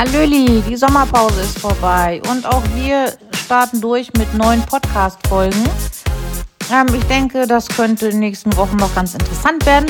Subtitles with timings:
[0.00, 5.62] Hallöli, die Sommerpause ist vorbei und auch wir starten durch mit neuen Podcast-Folgen.
[6.72, 9.84] Ähm, ich denke, das könnte in den nächsten Wochen noch ganz interessant werden.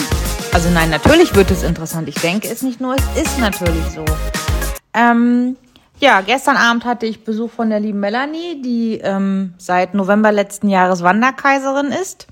[0.52, 2.09] Also nein, natürlich wird es interessant.
[2.09, 4.04] Ich denke es nicht nur, es ist natürlich so.
[4.95, 5.56] Ähm,
[6.01, 10.68] ja, gestern Abend hatte ich Besuch von der lieben Melanie, die ähm, seit November letzten
[10.68, 12.27] Jahres Wanderkaiserin ist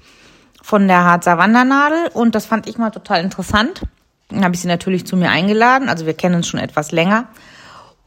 [0.60, 3.82] von der Harzer Wandernadel und das fand ich mal total interessant.
[4.30, 7.28] Dann habe ich sie natürlich zu mir eingeladen, also wir kennen uns schon etwas länger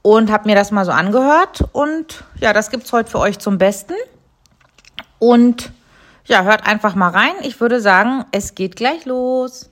[0.02, 3.58] und habe mir das mal so angehört und ja, das gibt's heute für euch zum
[3.58, 3.94] Besten
[5.20, 5.72] und
[6.26, 7.34] ja, hört einfach mal rein.
[7.42, 9.70] Ich würde sagen, es geht gleich los.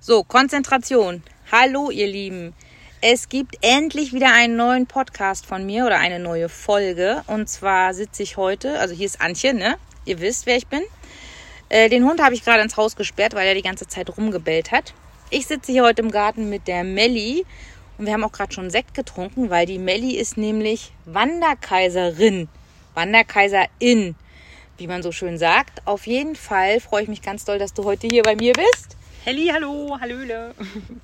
[0.00, 1.22] So, Konzentration.
[1.52, 2.54] Hallo, ihr Lieben.
[3.02, 7.22] Es gibt endlich wieder einen neuen Podcast von mir oder eine neue Folge.
[7.26, 9.76] Und zwar sitze ich heute, also hier ist Antje, ne?
[10.04, 10.82] Ihr wisst, wer ich bin.
[11.68, 14.72] Äh, den Hund habe ich gerade ins Haus gesperrt, weil er die ganze Zeit rumgebellt
[14.72, 14.94] hat.
[15.32, 17.46] Ich sitze hier heute im Garten mit der Melli
[17.98, 22.48] und wir haben auch gerade schon Sekt getrunken, weil die Melli ist nämlich Wanderkaiserin.
[22.94, 24.16] Wanderkaiserin,
[24.76, 25.86] wie man so schön sagt.
[25.86, 28.96] Auf jeden Fall freue ich mich ganz doll, dass du heute hier bei mir bist.
[29.22, 30.52] Helli, hallo, hallöle.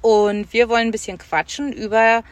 [0.03, 2.25] Und wir wollen ein bisschen quatschen über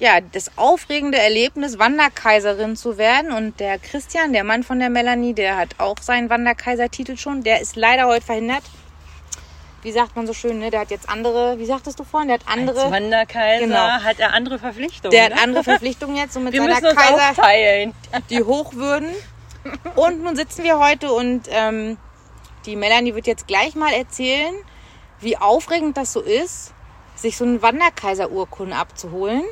[0.00, 3.30] ja, das aufregende Erlebnis, Wanderkaiserin zu werden.
[3.30, 7.44] Und der Christian, der Mann von der Melanie, der hat auch seinen Wanderkaisertitel schon.
[7.44, 8.64] Der ist leider heute verhindert.
[9.86, 10.72] Wie sagt man so schön, ne?
[10.72, 12.26] Der hat jetzt andere, wie sagtest du vorhin?
[12.26, 12.82] Der hat andere.
[12.82, 13.76] Als Wanderkaiser Genau.
[13.78, 15.12] hat er andere Verpflichtungen.
[15.12, 15.36] Der ne?
[15.36, 17.94] hat andere Verpflichtungen jetzt und mit Wir seiner müssen uns Kaiser aufteilen.
[18.28, 19.10] die Hochwürden.
[19.94, 21.98] Und nun sitzen wir heute und ähm,
[22.66, 24.56] die Melanie wird jetzt gleich mal erzählen,
[25.20, 26.74] wie aufregend das so ist,
[27.14, 29.44] sich so eine Wanderkaiserurkunde abzuholen.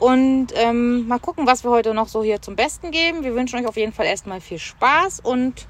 [0.00, 3.22] Und ähm, mal gucken, was wir heute noch so hier zum Besten geben.
[3.22, 5.68] Wir wünschen euch auf jeden Fall erstmal viel Spaß und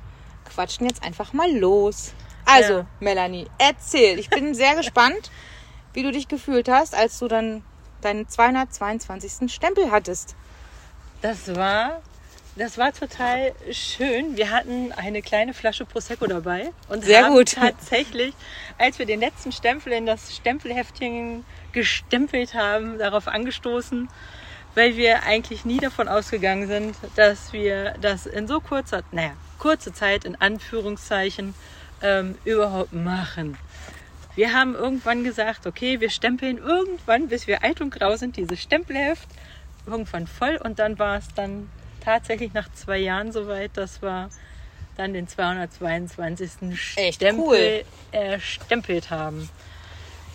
[0.51, 2.15] quatschen jetzt einfach mal los.
[2.45, 2.87] Also, Ja.
[3.01, 4.19] Melanie, erzähl.
[4.19, 5.31] Ich bin sehr gespannt,
[5.93, 7.63] wie du dich gefühlt hast, als du dann
[8.01, 9.53] deinen 222.
[9.53, 10.35] Stempel hattest.
[11.23, 12.03] Das war,
[12.57, 14.37] das war total schön.
[14.37, 17.53] Wir hatten eine kleine Flasche Prosecco dabei und Sehr haben gut.
[17.55, 18.35] tatsächlich,
[18.77, 24.09] als wir den letzten Stempel in das Stempelheftchen gestempelt haben, darauf angestoßen,
[24.75, 29.93] weil wir eigentlich nie davon ausgegangen sind, dass wir das in so kurzer, naja, kurze
[29.95, 31.55] Zeit in Anführungszeichen
[32.05, 33.59] ähm, überhaupt machen.
[34.37, 38.61] Wir haben irgendwann gesagt, okay, wir stempeln irgendwann, bis wir alt und grau sind, dieses
[38.61, 39.29] Stempelheft
[39.87, 41.69] irgendwann voll und dann war es dann
[42.03, 44.29] tatsächlich nach zwei Jahren soweit, dass wir
[44.97, 46.97] dann den 222.
[46.97, 47.85] Echt Stempel cool.
[48.13, 49.49] erstempelt haben.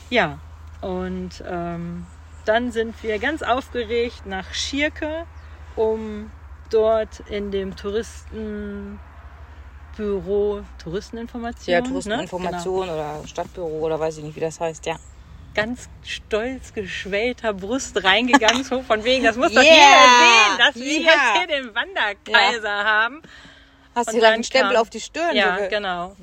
[0.10, 0.40] Ja,
[0.82, 2.06] und ähm,
[2.46, 5.26] dann sind wir ganz aufgeregt nach Schierke,
[5.76, 6.32] um
[6.70, 7.76] dort in dem
[10.04, 11.88] Touristenbüro, Touristeninformation, Ja, ne?
[11.88, 14.96] Touristeninformation oder Stadtbüro oder weiß ich nicht, wie das heißt, ja.
[15.54, 19.74] ganz stolz geschwellter Brust reingegangen, so von wegen, das muss doch Yeah!
[19.74, 19.84] jeder
[20.20, 21.12] sehen, dass wir Ja.
[21.12, 23.22] jetzt hier den Wanderkaiser haben.
[23.94, 25.36] Hast du dann einen Stempel kam- auf die Stirn?
[25.36, 26.16] Ja, so ge- genau.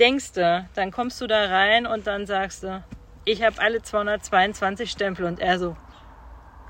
[0.00, 2.82] Denkst du, dann kommst du da rein und dann sagst du,
[3.24, 5.76] ich habe alle 222 Stempel und er so,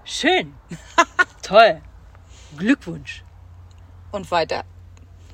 [0.05, 0.55] schön,
[1.43, 1.81] toll,
[2.59, 3.22] Glückwunsch.
[4.12, 4.65] Und weiter.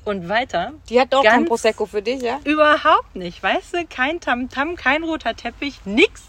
[0.03, 2.39] Und weiter, Die hat auch kein Prosecco für dich, ja?
[2.43, 6.23] überhaupt nicht, weißt du, kein Tamtam, kein roter Teppich, nix,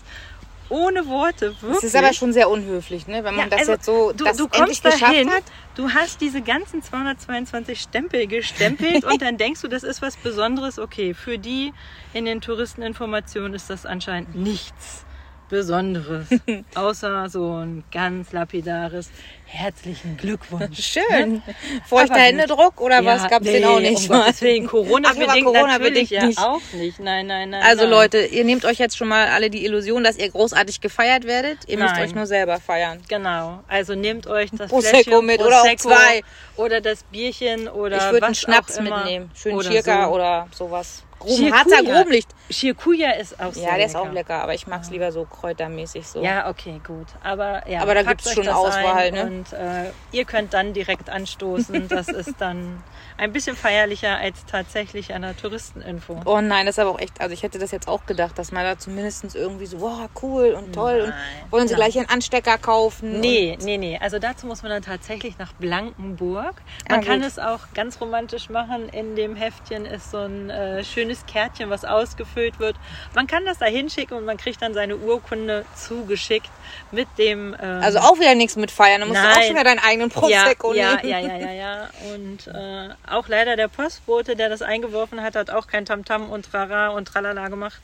[0.69, 1.75] ohne Worte, wirklich.
[1.75, 3.25] Das ist aber schon sehr unhöflich, ne?
[3.25, 5.43] Wenn man Ja, das also, jetzt so du, das du endlich geschafft dahin, hat.
[5.75, 10.79] du hast diese ganzen 222 Stempel gestempelt und dann denkst du, das ist was Besonderes.
[10.79, 11.73] Okay, für die
[12.13, 15.05] in den Touristeninformationen ist das anscheinend nichts
[15.53, 16.29] Besonderes,
[16.75, 19.11] außer so ein ganz lapidares
[19.45, 20.79] herzlichen Glückwunsch.
[20.83, 21.43] Schön.
[21.87, 24.09] Feuchter Aber Händedruck oder was gab's denn auch nicht?
[24.09, 26.39] Um Willen, Corona-bedingt Ach, aber Corona-bedingt natürlich ja nicht.
[26.39, 26.99] auch nicht.
[27.01, 27.63] Nein, nein, nein.
[27.63, 27.91] Also nein.
[27.91, 31.59] Leute, ihr nehmt euch jetzt schon mal alle die Illusion, dass ihr großartig gefeiert werdet.
[31.67, 32.05] Ihr müsst Nein.
[32.05, 33.03] euch nur selber feiern.
[33.11, 36.23] Genau, also nehmt euch das Prosecco Fläschchen mit oder auch Prosecco zwei.
[36.57, 39.31] Oder das Bierchen oder ich würde einen Schnaps mitnehmen.
[39.35, 40.13] Schön oder Schirka so.
[40.13, 41.03] oder sowas.
[41.23, 41.53] Gruben.
[41.53, 42.29] Harzer Grubenlicht.
[42.51, 44.09] Schirkuja ist auch sehr Ja, der ist lecker.
[44.09, 46.23] auch lecker, aber ich mag's lieber so kräutermäßig so.
[46.23, 47.07] Ja, okay, gut.
[47.23, 49.25] Aber ja, Aber da gibt's euch schon Auswahl, ne?
[49.25, 51.89] Und äh, ihr könnt dann direkt anstoßen.
[51.89, 52.83] Das ist dann
[53.17, 56.21] ein bisschen feierlicher als tatsächlich an der Touristeninfo.
[56.25, 58.53] Oh nein, das ist aber auch echt, also ich hätte das jetzt auch gedacht, dass
[58.53, 61.13] man da zumindest irgendwie so, wow, cool und toll Nein,
[61.45, 61.83] und wollen sie nein.
[61.91, 63.21] gleich einen Anstecker kaufen.
[63.21, 63.99] Nee, nee, nee.
[64.01, 66.55] Also dazu muss man dann tatsächlich nach Blankenburg.
[66.89, 67.29] Ah, Man kann gut.
[67.29, 68.89] es auch ganz romantisch machen.
[68.89, 72.77] In dem Heftchen ist so ein äh, schönes schönes Kärtchen, was ausgefüllt wird.
[73.15, 76.51] Man kann das da hinschicken und man kriegt dann seine Urkunde zugeschickt
[76.91, 77.55] mit dem.
[77.61, 79.01] Ähm, Also auch wieder nichts mit feiern.
[79.01, 79.43] Da musst du auch Nein.
[79.45, 81.09] schon wieder deinen eigenen ja, Prosecco ja, nehmen.
[81.09, 81.91] ja, ja, ja, ja.
[82.15, 86.51] Und äh, auch leider der Postbote, der das eingeworfen hat, hat auch kein Tamtam und
[86.51, 87.81] Trara und Tralala gemacht.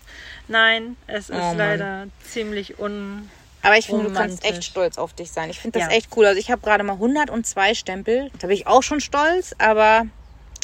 [0.47, 3.31] Nein, es ist Oh leider ziemlich un.
[3.63, 5.51] Aber ich finde, du kannst echt stolz auf dich sein.
[5.51, 5.95] Ich finde das Ja.
[5.97, 6.27] echt cool.
[6.27, 8.31] Also ich habe gerade mal 102 Stempel.
[8.39, 10.07] Da bin ich auch schon stolz, aber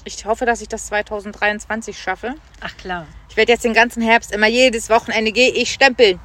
[0.04, 2.34] ich hoffe, dass ich das 2023 schaffe.
[2.60, 3.06] Ach klar.
[3.28, 6.20] Ich werde jetzt den ganzen Herbst immer jedes Wochenende gehe ich stempeln.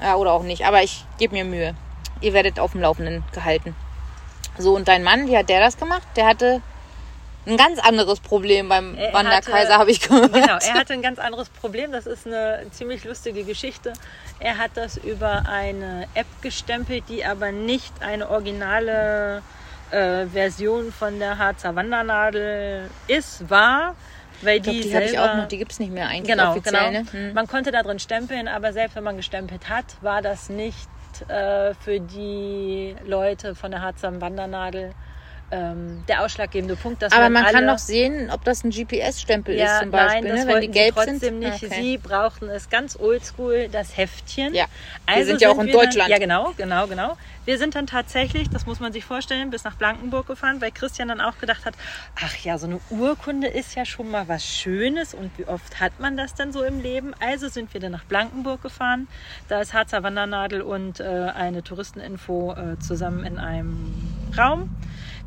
[0.00, 1.74] Ja, oder auch nicht, aber ich gebe mir Mühe.
[2.20, 3.74] Ihr werdet auf dem Laufenden gehalten.
[4.58, 6.06] So, und dein Mann, wie hat der das gemacht?
[6.16, 6.60] Der hatte
[7.46, 10.32] ein ganz anderes Problem beim Er Wanderkaiser, habe ich gehört.
[10.32, 11.90] Genau, er hatte ein ganz anderes Problem.
[11.90, 13.92] Das ist eine ziemlich lustige Geschichte.
[14.38, 19.42] Er hat das über eine App gestempelt, die aber nicht eine originale
[19.92, 23.94] äh, Version von der Harzer Wandernadel ist, war,
[24.42, 26.30] weil Ich glaub, die, die habe ich auch noch, die gibt es nicht mehr eigentlich
[26.36, 26.88] Genau, offiziell.
[26.88, 27.00] genau.
[27.02, 27.06] Ne?
[27.12, 27.32] Hm.
[27.34, 30.88] Man konnte da drin stempeln, aber selbst wenn man gestempelt hat, war das nicht
[31.28, 34.92] äh, für die Leute von der Harzer Wandernadel
[35.52, 37.02] ähm, der ausschlaggebende Punkt.
[37.02, 40.46] Dass Aber man kann doch sehen, ob das ein GPS-Stempel ist ja, zum Beispiel, nein,
[40.46, 40.52] ne?
[40.52, 41.38] wenn die gelb sie trotzdem sind.
[41.40, 41.62] nicht.
[41.62, 41.80] Ah, okay.
[41.80, 44.54] Sie brauchten es ganz oldschool, das Heftchen.
[44.54, 44.64] Ja,
[45.14, 46.10] wir sind ja auch in wir dann- Deutschland.
[46.10, 47.16] ja, genau, genau, genau.
[47.44, 51.08] Wir sind dann tatsächlich, das muss man sich vorstellen, bis nach Blankenburg gefahren, weil Christian
[51.08, 51.74] dann auch gedacht hat,
[52.24, 55.98] ach ja, so eine Urkunde ist ja schon mal was Schönes und wie oft hat
[55.98, 57.14] man das denn so im Leben?
[57.20, 59.08] Also sind wir dann nach Blankenburg gefahren.
[59.48, 63.92] Da ist Harzer Wandernadel und äh, eine Touristeninfo äh, zusammen in einem
[64.38, 64.70] Raum.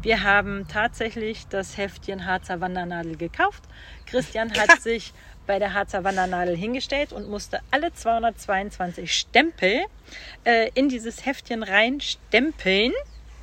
[0.05, 3.63] Wir haben tatsächlich das Heftchen Harzer Wandernadel gekauft.
[4.05, 5.13] Christian hat sich
[5.47, 9.81] bei der Harzer Wandernadel hingestellt und musste alle 222 Stempel
[10.43, 12.91] äh, in dieses Heftchen reinstempeln.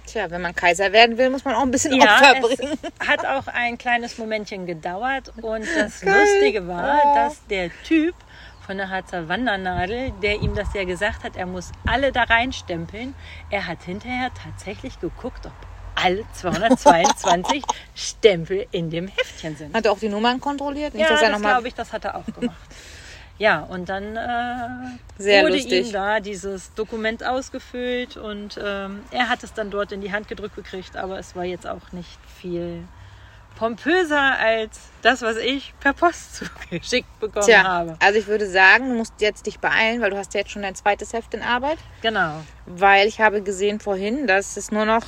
[0.07, 2.79] Tja, wenn man Kaiser werden will, muss man auch ein bisschen Opfer bringen.
[3.09, 6.15] hat auch ein kleines Momentchen gedauert und das Geil.
[6.15, 7.15] Lustige war, Oh.
[7.17, 8.15] dass der Typ
[8.65, 13.15] von der Harzer Wandernadel, der ihm das ja gesagt hat, er muss alle da reinstempeln,
[13.51, 15.53] er hat hinterher tatsächlich geguckt, ob
[15.95, 17.63] alle 222
[17.95, 19.75] Stempel in dem Heftchen sind.
[19.75, 20.95] Hat er auch die Nummern kontrolliert?
[20.95, 22.57] Nicht, Ja, das glaube ich, das hat er auch gemacht.
[23.39, 25.87] Ja, und dann äh, wurde lustig.
[25.87, 30.29] ihm da dieses Dokument ausgefüllt und ähm, er hat es dann dort in die Hand
[30.29, 32.85] gedrückt gekriegt, aber es war jetzt auch nicht viel
[33.57, 36.37] pompöser als das, was ich per Post
[36.69, 37.97] zugeschickt bekommen Tja, habe.
[38.01, 40.63] also ich würde sagen, du musst jetzt dich beeilen, weil du hast ja jetzt schon
[40.63, 41.79] dein zweites Heft in Arbeit.
[42.03, 42.43] Genau.
[42.67, 45.05] Weil ich habe gesehen vorhin, dass es nur noch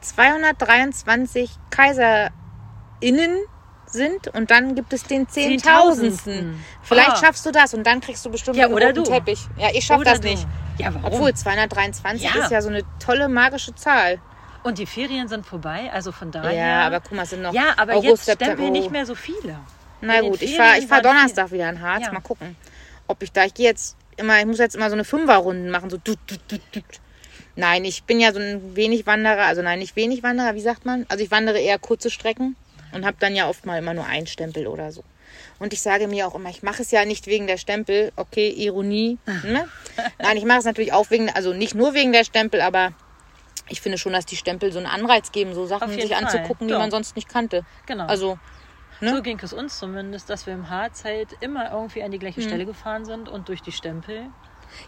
[0.00, 3.38] 223 KaiserInnen
[3.86, 6.62] sind und dann gibt es den Zehntausendsten.
[6.82, 7.16] Vielleicht Ah.
[7.16, 9.02] schaffst du das und dann kriegst du bestimmt Ja, einen roten du.
[9.02, 9.40] Teppich.
[9.56, 10.28] Ja, ich schaff Oder das du.
[10.28, 10.46] nicht.
[10.78, 11.12] Ja, warum?
[11.14, 12.42] Obwohl 223 Ja.
[12.44, 14.20] ist ja so eine tolle magische Zahl.
[14.62, 16.52] Und die Ferien sind vorbei, also von daher.
[16.52, 18.90] Ja, aber guck mal, es sind noch ja, aber August, jetzt stempeln nicht oh.
[18.90, 19.58] mehr so viele.
[20.02, 22.04] Na gut, ich fahre ich fahr Donnerstag wieder in Harz.
[22.04, 22.12] Ja.
[22.12, 22.56] Mal gucken,
[23.06, 23.44] ob ich da.
[23.44, 25.90] Ich gehe jetzt immer, ich muss jetzt immer so eine Fünferrunden machen.
[25.90, 26.84] So tut, tut, tut, tut.
[27.60, 29.42] Nein, ich bin ja so ein wenig Wanderer.
[29.42, 31.04] Also nein, nicht wenig Wanderer, wie sagt man?
[31.10, 32.56] Also ich wandere eher kurze Strecken
[32.92, 35.04] und habe dann ja oft mal immer nur einen Stempel oder so.
[35.58, 38.12] Und ich sage mir auch immer, ich mache es ja nicht wegen der Stempel.
[38.16, 39.18] Okay, Ironie.
[39.44, 39.68] Ne?
[40.18, 42.94] Nein, ich mache es natürlich auch wegen, also nicht nur wegen der Stempel, aber
[43.68, 46.66] ich finde schon, dass die Stempel so einen Anreiz geben, so Sachen sich Fall, anzugucken,
[46.66, 47.66] die man sonst nicht kannte.
[47.84, 48.06] Genau.
[48.06, 48.38] Also,
[49.02, 49.14] ne?
[49.14, 52.40] So ging es uns zumindest, dass wir im Harz halt immer irgendwie an die gleiche
[52.40, 54.30] Stelle gefahren sind und durch die Stempel.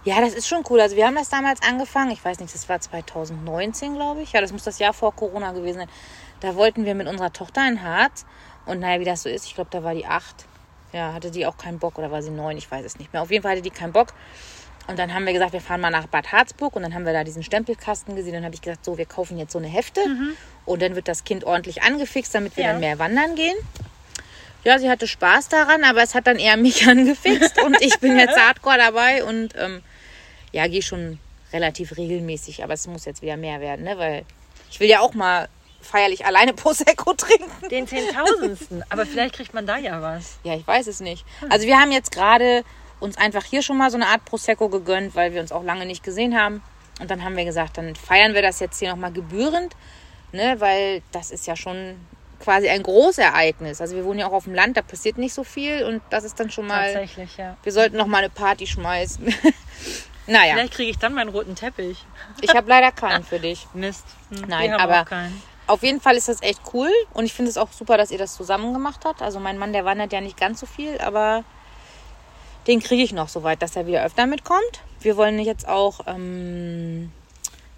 [0.05, 0.81] Ja, das ist schon cool.
[0.81, 2.11] Also wir haben das damals angefangen.
[2.11, 4.33] Ich weiß nicht, das war 2019, glaube ich.
[4.33, 5.89] Ja, das muss das Jahr vor Corona gewesen sein.
[6.41, 8.25] Da wollten wir mit unserer Tochter in Harz.
[8.67, 10.47] Und naja, wie das so ist, ich glaube, da war die acht.
[10.93, 12.57] Ja, hatte die auch keinen Bock oder war sie neun?
[12.59, 13.23] Ich weiß es nicht mehr.
[13.23, 14.13] Auf jeden Fall hatte die keinen Bock.
[14.89, 16.75] Und dann haben wir gesagt, wir fahren mal nach Bad Harzburg.
[16.77, 18.31] Und dann haben wir da diesen Stempelkasten gesehen.
[18.33, 20.01] Und dann habe ich gesagt, so, wir kaufen jetzt so eine Hefte.
[20.65, 22.71] Und dann wird das Kind ordentlich angefixt, damit wir Ja.
[22.73, 23.57] dann mehr wandern gehen.
[24.65, 27.61] Ja, sie hatte Spaß daran, aber es hat dann eher mich angefixt.
[27.63, 29.83] und ich bin jetzt hardcore dabei und ähm,
[30.53, 31.19] ja, gehe schon
[31.53, 32.63] relativ regelmäßig.
[32.63, 33.99] Aber es muss jetzt wieder mehr werden, ne?
[33.99, 34.25] weil
[34.71, 35.49] ich will ja auch mal
[35.81, 37.69] feierlich alleine Prosecco trinken.
[37.71, 38.85] Den Zehntausendsten.
[38.89, 40.39] Aber vielleicht kriegt man da ja was.
[40.45, 41.25] Ja, ich weiß es nicht.
[41.51, 42.65] Also wir haben jetzt gerade
[43.01, 45.87] uns einfach hier schon mal so eine Art Prosecco gegönnt, weil wir uns auch lange
[45.87, 46.63] nicht gesehen haben.
[47.01, 49.75] Und dann haben wir gesagt, dann feiern wir das jetzt hier nochmal gebührend,
[50.31, 50.57] ne?
[50.59, 51.97] weil das ist ja schon
[52.43, 53.81] quasi ein Großereignis.
[53.81, 56.25] Also wir wohnen ja auch auf dem Land, da passiert nicht so viel und das
[56.25, 57.57] ist dann schon mal, Tatsächlich, ja.
[57.63, 59.25] wir sollten noch mal eine Party schmeißen.
[60.27, 62.05] naja, Vielleicht kriege ich dann meinen roten Teppich.
[62.41, 63.67] ich habe leider keinen für dich.
[63.75, 64.05] Mist.
[64.31, 65.07] Hm, Nein, aber-.
[65.69, 68.19] Auf jeden Fall ist das echt cool und ich finde es auch super, dass ihr
[68.19, 69.23] das zusammen gemacht habt.
[69.23, 71.45] Also mein Mann, der wandert ja nicht ganz so viel, aber
[72.67, 74.83] den kriege ich noch so weit, dass er wieder öfter mitkommt.
[75.01, 77.13] Wir wollen jetzt auch, ähm,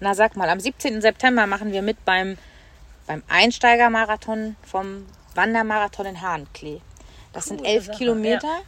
[0.00, 1.00] na sag mal, am 17.
[1.02, 2.38] September machen wir mit beim,
[3.06, 6.80] beim Einsteigermarathon vom Wandermarathon in Hahnklee.
[7.32, 8.60] Das sind Coole elf Sache, Kilometer.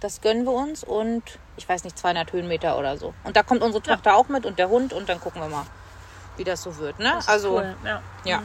[0.00, 1.22] Das gönnen wir uns und
[1.56, 3.14] ich weiß nicht, 200 Höhenmeter oder so.
[3.24, 5.66] Und da kommt unsere Tochter auch mit und der Hund und dann gucken wir mal,
[6.36, 6.98] wie das so wird.
[6.98, 7.12] Ne?
[7.14, 7.76] Das also, cool.
[7.84, 8.02] ja.
[8.24, 8.42] ja.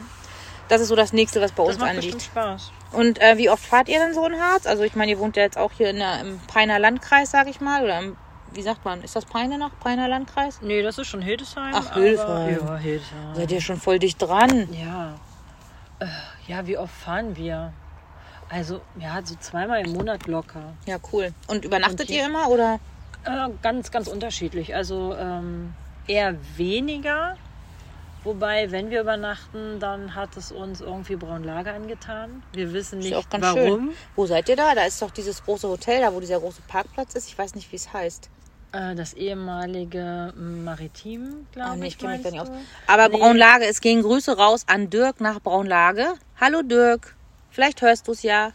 [0.68, 2.22] Das ist so das nächste, was bei Das uns macht anliegt.
[2.22, 2.72] Spaß.
[2.92, 4.66] Und äh, wie oft fahrt ihr denn so in Harz?
[4.66, 7.48] Also ich meine, ihr wohnt ja jetzt auch hier in der, im Peiner Landkreis, sag
[7.48, 7.84] ich mal.
[7.84, 8.16] Oder im,
[8.52, 9.70] wie sagt man, ist das Peine noch?
[9.80, 10.60] Peiner Landkreis?
[10.62, 11.72] Nee, das ist schon Hildesheim.
[11.74, 12.58] Ach, Hildesheim.
[12.66, 13.34] Ja, Hildesheim.
[13.34, 14.68] Seid ihr schon voll dicht dran?
[14.72, 15.14] Ja.
[15.98, 16.06] Äh,
[16.46, 17.72] Ja, wie oft fahren wir?
[18.48, 20.74] Also, ja, so zweimal im Monat locker.
[20.86, 21.32] Ja, cool.
[21.48, 22.78] Und übernachtet Und ihr immer oder?
[23.24, 24.74] Äh, ganz, ganz unterschiedlich.
[24.74, 25.74] Also ähm,
[26.06, 27.36] eher weniger.
[28.22, 32.42] Wobei, wenn wir übernachten, dann hat es uns irgendwie Braunlage angetan.
[32.52, 33.56] Wir wissen nicht warum.
[33.56, 33.90] schön.
[34.16, 34.74] Wo seid ihr da?
[34.74, 37.28] Da ist doch dieses große Hotel, da wo dieser große Parkplatz ist.
[37.28, 38.28] Ich weiß nicht, wie es heißt.
[38.76, 42.00] Äh, das ehemalige Maritim, glaube Ah, nee, ich.
[42.00, 42.48] mich da nicht aus.
[42.86, 43.16] Aber Nee.
[43.16, 46.06] Braunlage, es gehen Grüße raus an Dirk nach Braunlage.
[46.38, 47.14] Hallo Dirk,
[47.50, 48.52] vielleicht hörst du es ja.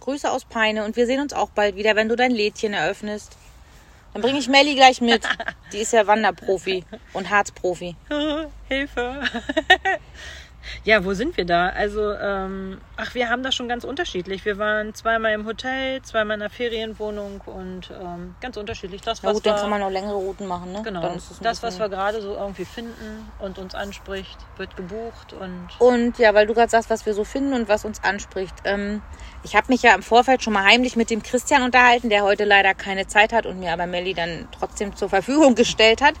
[0.00, 3.36] Grüße aus Peine und wir sehen uns auch bald wieder, wenn du dein Lädchen eröffnest.
[4.12, 5.26] Dann bringe ich Melli gleich mit.
[5.72, 7.96] Die ist ja Wanderprofi und Harzprofi.
[8.68, 9.22] Hilfe.
[10.84, 11.68] ja, wo sind wir da?
[11.68, 14.44] Also, ähm, ach, wir haben das schon ganz unterschiedlich.
[14.44, 19.00] Wir waren zweimal im Hotel, zweimal in einer Ferienwohnung und ähm, ganz unterschiedlich.
[19.02, 20.82] Das, was gut, dann wir- kann man auch längere Routen machen, ne?
[20.82, 21.00] Genau.
[21.02, 26.18] Dann Das, was wir gerade so irgendwie finden und uns anspricht, wird gebucht und Und
[26.18, 28.54] ja, weil du gerade sagst, was wir so finden und was uns anspricht.
[28.64, 29.02] Ähm,
[29.42, 32.44] ich habe mich ja im Vorfeld schon mal heimlich mit dem Christian unterhalten, der heute
[32.44, 36.14] leider keine Zeit hat und mir aber Melli dann trotzdem zur Verfügung gestellt hat.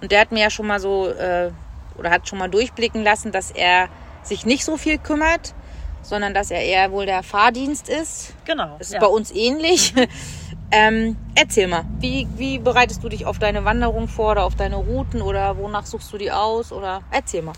[0.00, 1.50] Und der hat mir ja schon mal so, äh,
[1.96, 3.88] oder hat schon mal durchblicken lassen, dass er
[4.22, 5.54] sich nicht so viel kümmert,
[6.02, 8.34] sondern dass er eher wohl der Fahrdienst ist.
[8.44, 8.76] genau.
[8.78, 9.00] Das ist ja.
[9.00, 9.94] bei uns ähnlich.
[10.70, 14.76] ähm, erzähl mal, wie, wie bereitest du dich auf deine Wanderung vor oder auf deine
[14.76, 16.72] Routen oder wonach suchst du die aus?
[16.72, 17.54] Oder erzähl mal.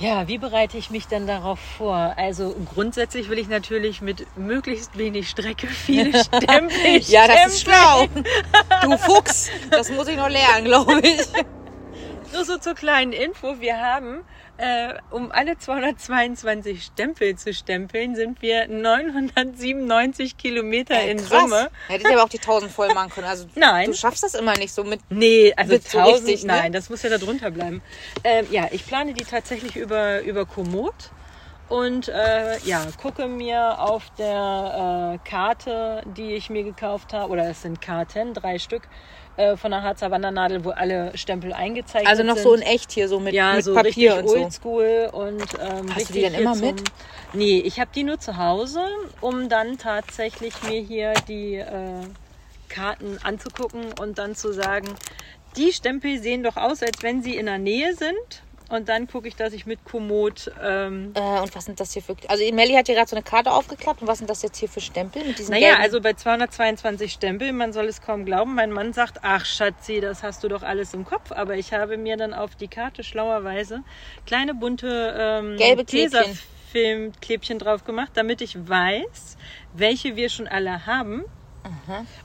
[0.00, 2.14] Ja, wie bereite ich mich denn darauf vor?
[2.16, 8.24] Also grundsätzlich will ich natürlich mit möglichst wenig Strecke viele Stempel Ja, das ist stempeln.
[8.24, 8.88] schlau.
[8.90, 11.26] Du Fuchs, das muss ich noch lernen, glaube ich.
[12.32, 14.22] Nur so zur kleinen Info, wir haben,
[14.58, 21.70] äh, um alle 222 Stempel zu stempeln, sind wir 997 Kilometer in Summe.
[21.86, 23.26] Hättet ihr aber auch die 1000 voll machen können.
[23.26, 23.86] Also Nein.
[23.86, 25.00] du schaffst das immer nicht so mit.
[25.08, 26.52] Nee, also so 1000, richtig, ne?
[26.52, 27.80] nein, das muss ja da drunter bleiben.
[28.24, 31.10] Ähm, ja, ich plane die tatsächlich über, über Komoot
[31.68, 37.48] und äh, ja, gucke mir auf der äh, Karte, die ich mir gekauft habe, oder
[37.50, 38.88] es sind Karten, drei Stück,
[39.36, 42.42] äh, von der Harzer Wandernadel, wo alle Stempel eingezeichnet Also noch sind.
[42.44, 44.36] so in echt hier, so mit, ja, mit so Papier richtig und so.
[44.44, 46.82] oldschool und ähm, Hast du die denn immer hier mit?
[47.34, 48.80] Nee, ich habe die nur zu Hause,
[49.20, 51.66] um dann tatsächlich mir hier die äh,
[52.68, 54.88] Karten anzugucken und dann zu sagen,
[55.56, 58.42] die Stempel sehen doch aus, als wenn sie in der Nähe sind.
[58.70, 62.02] Und dann gucke ich, dass ich mit Komoot ähm, Äh, und was sind das hier
[62.02, 62.14] für.
[62.28, 64.02] Also Melli hat hier gerade so eine Karte aufgeklappt.
[64.02, 67.12] Und was sind das jetzt hier für Stempel mit diesen Naja, gelben- also bei 222
[67.12, 70.62] Stempel, man soll es kaum glauben, mein Mann sagt, ach Schatzi, das hast du doch
[70.62, 71.32] alles im Kopf.
[71.32, 73.82] Aber ich habe mir dann auf die Karte schlauerweise
[74.26, 76.24] kleine bunte ähm, Gelbe Klebchen.
[76.72, 79.36] Tesafilmklebchen drauf gemacht, damit ich weiß,
[79.72, 81.24] welche wir schon alle haben.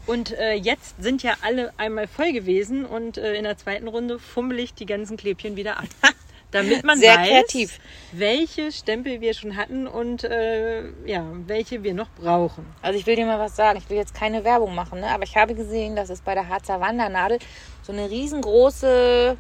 [0.05, 4.17] Und äh, jetzt sind ja alle einmal voll gewesen und äh, in der zweiten Runde
[4.19, 5.85] fummel ich die ganzen Klebchen wieder ab.
[6.53, 7.79] Damit man Sehr weiß, kreativ.
[8.11, 12.65] welche Stempel wir schon hatten und äh, ja, welche wir noch brauchen.
[12.81, 13.77] Also ich will dir mal was sagen.
[13.79, 15.07] Ich will jetzt keine Werbung machen, ne?
[15.09, 17.39] aber ich habe gesehen, dass es bei der Harzer Wandernadel
[17.81, 19.35] so eine riesengroße,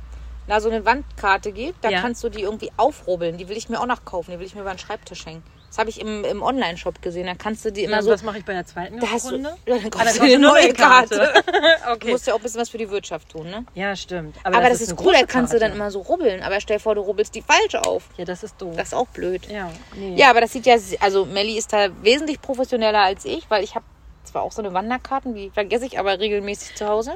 [0.47, 1.83] na so eine Wandkarte gibt.
[1.85, 2.01] Da Ja.
[2.01, 3.37] kannst du die irgendwie aufrubbeln.
[3.37, 4.31] Die will ich mir auch noch kaufen.
[4.31, 5.43] Die will ich mir über den Schreibtisch hängen.
[5.73, 7.25] Das habe ich im, im Online-Shop gesehen.
[7.25, 8.11] Da kannst du die immer Ja, so.
[8.11, 9.55] was mache ich bei der zweiten Da hast du, Runde?
[9.65, 11.33] dann Ah, kaufst du dann dir eine neue Karte.
[11.87, 12.11] Du okay.
[12.11, 13.65] musst ja auch ein bisschen was für die Wirtschaft tun, ne?
[13.73, 14.35] Ja, stimmt.
[14.43, 15.75] Aber, das, ist eine cool, da kannst du dann Karte.
[15.81, 16.43] immer so rubbeln.
[16.43, 18.03] Aber stell dir vor, du rubbelst die falsche auf.
[18.17, 18.75] Ja, das ist doof.
[18.77, 19.47] Das ist auch blöd.
[19.49, 20.13] ja, nee.
[20.15, 23.73] Ja, aber das sieht ja, also Melli ist da wesentlich professioneller als ich, weil ich
[23.73, 23.85] habe
[24.25, 27.15] zwar auch so eine Wanderkarten, die vergesse ich aber regelmäßig zu Hause.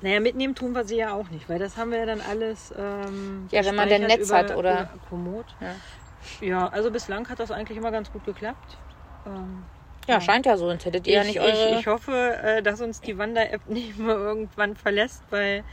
[0.00, 2.72] Naja, mitnehmen tun wir sie ja auch nicht, weil das haben wir ja dann alles.
[2.78, 4.88] Ähm, Ja, wenn man denn Netz über, hat, oder?
[5.10, 5.44] Komoot.
[5.60, 5.74] Ja.
[6.40, 6.68] Ja.
[6.68, 8.78] also bislang hat das eigentlich immer ganz gut geklappt.
[9.26, 9.64] Ähm,
[10.08, 11.74] Ja, scheint ja so, sonst hättet ihr ja ich, nicht eure...
[11.74, 15.64] ich, ich hoffe, äh, dass uns die Wander-App nicht mehr irgendwann verlässt, weil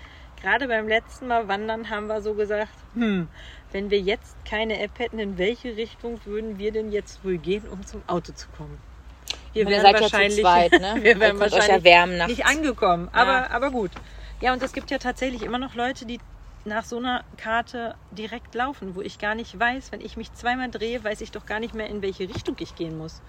[0.41, 3.27] gerade beim letzten Mal wandern haben wir so gesagt, hm,
[3.71, 7.67] wenn wir jetzt keine App hätten, in welche Richtung würden wir denn jetzt wohl gehen,
[7.67, 8.77] um zum Auto zu kommen?
[9.53, 10.95] Wir Ihr wären seid ja wahrscheinlich, zweit, ne?
[11.01, 13.09] wir wären wahrscheinlich ja nicht angekommen.
[13.13, 13.21] Ja.
[13.21, 13.91] Aber, aber gut.
[14.39, 16.19] Ja, und es gibt ja tatsächlich immer noch Leute, die
[16.65, 20.69] nach so einer Karte direkt laufen, wo ich gar nicht weiß, wenn ich mich zweimal
[20.69, 23.21] drehe, weiß ich doch gar nicht mehr, in welche Richtung ich gehen muss.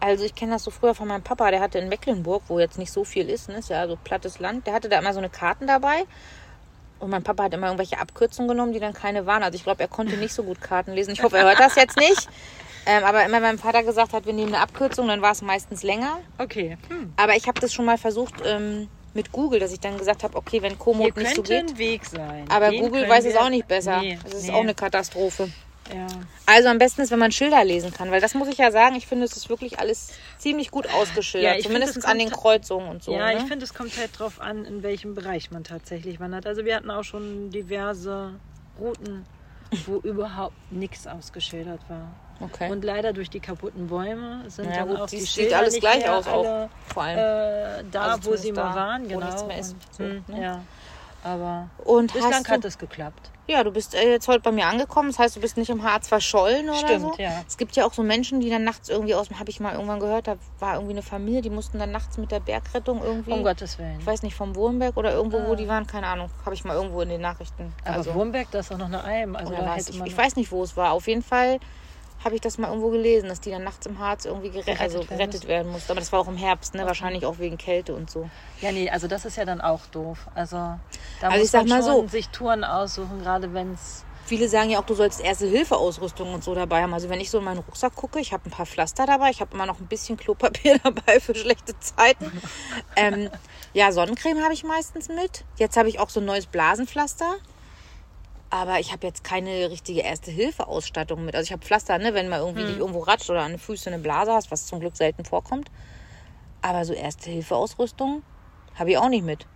[0.00, 2.78] Also ich kenne das so früher von meinem Papa, der hatte in Mecklenburg, wo jetzt
[2.78, 3.56] nicht so viel ist, ne?
[3.56, 6.04] ist ja so plattes Land, der hatte da immer so eine Karten dabei.
[7.00, 9.42] Und mein Papa hat immer irgendwelche Abkürzungen genommen, die dann keine waren.
[9.42, 11.12] Also ich glaube, er konnte nicht so gut Karten lesen.
[11.12, 12.28] Ich hoffe, er hört das jetzt nicht.
[12.86, 15.42] Ähm, aber immer, wenn mein Vater gesagt hat, wir nehmen eine Abkürzung, dann war es
[15.42, 16.18] meistens länger.
[16.38, 16.78] Okay.
[16.88, 17.12] Hm.
[17.16, 20.36] Aber ich habe das schon mal versucht ähm, mit Google, dass ich dann gesagt habe,
[20.36, 21.70] okay, wenn Hier Komoot nicht so geht.
[21.70, 22.44] ein Weg sein.
[22.48, 24.00] Aber Den Google weiß es auch nicht besser.
[24.00, 24.52] Nee, das ist nee.
[24.52, 25.50] auch eine Katastrophe.
[25.92, 26.06] Ja.
[26.46, 28.94] Also am besten ist, wenn man Schilder lesen kann, weil das muss ich ja sagen,
[28.94, 31.56] ich finde, es ist wirklich alles ziemlich gut ausgeschildert.
[31.56, 33.12] Ja, Zumindest finde, es an den kommt- Kreuzungen und so.
[33.12, 33.38] ja, ne?
[33.38, 36.46] ich finde, es kommt halt drauf an, in welchem Bereich man tatsächlich wandert.
[36.46, 38.34] Also wir hatten auch schon diverse
[38.78, 39.26] Routen,
[39.86, 42.12] wo überhaupt nichts ausgeschildert war.
[42.40, 42.70] Okay.
[42.70, 45.58] Und leider durch die kaputten Bäume sind Ja, dann gut, auch die die sieht Schilder
[45.58, 46.44] alles nicht gleich aus auch.
[46.44, 47.18] alle, Vor allem.
[47.18, 49.26] äh, da, Also wo sie mal da, waren, wo genau.
[49.26, 49.72] nichts mehr ist.
[49.72, 50.42] Und, So, hm, ne?
[50.42, 50.60] Ja,
[51.22, 53.30] aber und bislang hat es geklappt.
[53.46, 55.10] ja, du bist äh, jetzt heute bei mir angekommen.
[55.10, 57.22] Das heißt, du bist nicht im Harz verschollen oder Stimmt, so.
[57.22, 57.44] ja.
[57.46, 59.74] Es gibt ja auch so Menschen, die dann nachts irgendwie aus dem, habe ich mal
[59.74, 63.32] irgendwann gehört, da war irgendwie eine Familie, die mussten dann nachts mit der Bergrettung irgendwie,
[63.32, 63.98] Um Gottes Willen.
[64.00, 65.56] ich weiß nicht, vom Wurmberg oder irgendwo, wo Ah.
[65.56, 67.74] die waren, keine Ahnung, habe ich mal irgendwo in den Nachrichten.
[67.84, 69.36] Aber also, Wurmberg, das ist doch noch eine Alm.
[69.36, 70.92] Also da ich, ich weiß nicht, wo es war.
[70.92, 71.58] Auf jeden Fall
[72.24, 74.80] habe ich das mal irgendwo gelesen, dass die dann nachts im Harz irgendwie gere Gerettet
[74.80, 75.90] also werden gerettet werden mussten.
[75.92, 76.84] Aber das war auch im Herbst, ne?
[76.86, 78.28] wahrscheinlich auch wegen Kälte und so.
[78.60, 80.26] Ja, nee, also das ist ja dann auch doof.
[80.34, 80.78] Also da
[81.22, 82.06] Also muss ich sag man mal so.
[82.08, 86.54] sich Touren aussuchen, gerade wenn es Viele sagen ja auch, du sollst Erste-Hilfe-Ausrüstung und so
[86.54, 86.94] dabei haben.
[86.94, 89.40] Also wenn ich so in meinen Rucksack gucke, ich habe ein paar Pflaster dabei, ich
[89.40, 92.30] habe immer noch ein bisschen Klopapier dabei für schlechte Zeiten.
[92.94, 93.28] ähm,
[93.72, 95.44] ja, Sonnencreme habe ich meistens mit.
[95.56, 97.34] Jetzt habe ich auch so ein neues Blasenpflaster.
[98.50, 101.36] Aber ich habe jetzt keine richtige Erste-Hilfe-Ausstattung mit.
[101.36, 103.92] Also ich habe Pflaster, ne, wenn mal irgendwie dich irgendwo ratscht oder an den Füßen
[103.92, 105.70] eine Blase hast, was zum Glück selten vorkommt.
[106.60, 108.22] Aber so Erste-Hilfe-Ausrüstung
[108.74, 109.46] habe ich auch nicht mit.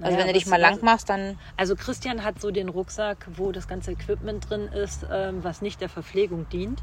[0.00, 3.28] Also Naja, wenn du dich mal lang machst, dann Also Christian hat so den Rucksack,
[3.36, 6.82] wo das ganze Equipment drin ist, ähm, was nicht der Verpflegung dient.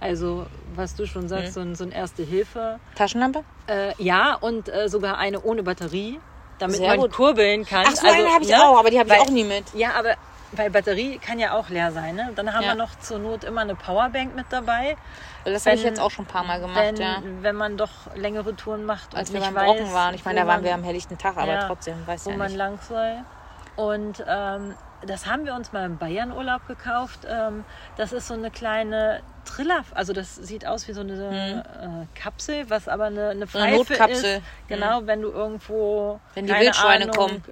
[0.00, 2.78] Also was du schon sagst, so ein, so ein Erste Hilfe.
[2.94, 3.44] Taschenlampe.
[3.66, 6.20] Äh, ja, und äh, sogar eine ohne Batterie,
[6.58, 7.12] damit Sehr man gut.
[7.12, 7.86] kurbeln kann.
[7.88, 8.62] Ach so, eine habe ich ne?
[8.62, 9.64] auch, aber die habe ich auch nie mit.
[9.74, 10.16] Ja, aber
[10.52, 12.14] weil Batterie kann ja auch leer sein.
[12.14, 12.30] Ne?
[12.34, 12.68] Dann haben Ja.
[12.70, 14.96] wir noch zur Not immer eine Powerbank mit dabei.
[15.44, 17.16] Das habe ich jetzt auch schon ein paar Mal gemacht, wenn, ja.
[17.40, 20.14] wenn man doch längere Touren macht Als und wir beim weiß, Brocken waren.
[20.14, 22.36] Ich meine, da waren man- wir am helllichten Tag, aber Ja, trotzdem, weiß wo ja
[22.36, 23.16] man lang soll.
[23.76, 24.74] Und ähm,
[25.06, 27.20] das haben wir uns mal im Bayernurlaub gekauft.
[27.28, 27.64] Ähm,
[27.96, 32.70] das ist so eine kleine Triller, also das sieht aus wie so eine äh, Kapsel,
[32.70, 33.76] was aber eine, eine Pfeife Hm.
[33.78, 34.36] Notkapsel.
[34.36, 34.42] ist.
[34.68, 37.44] Genau, wenn du irgendwo Wenn die keine Wildschweine Ahnung, kommen.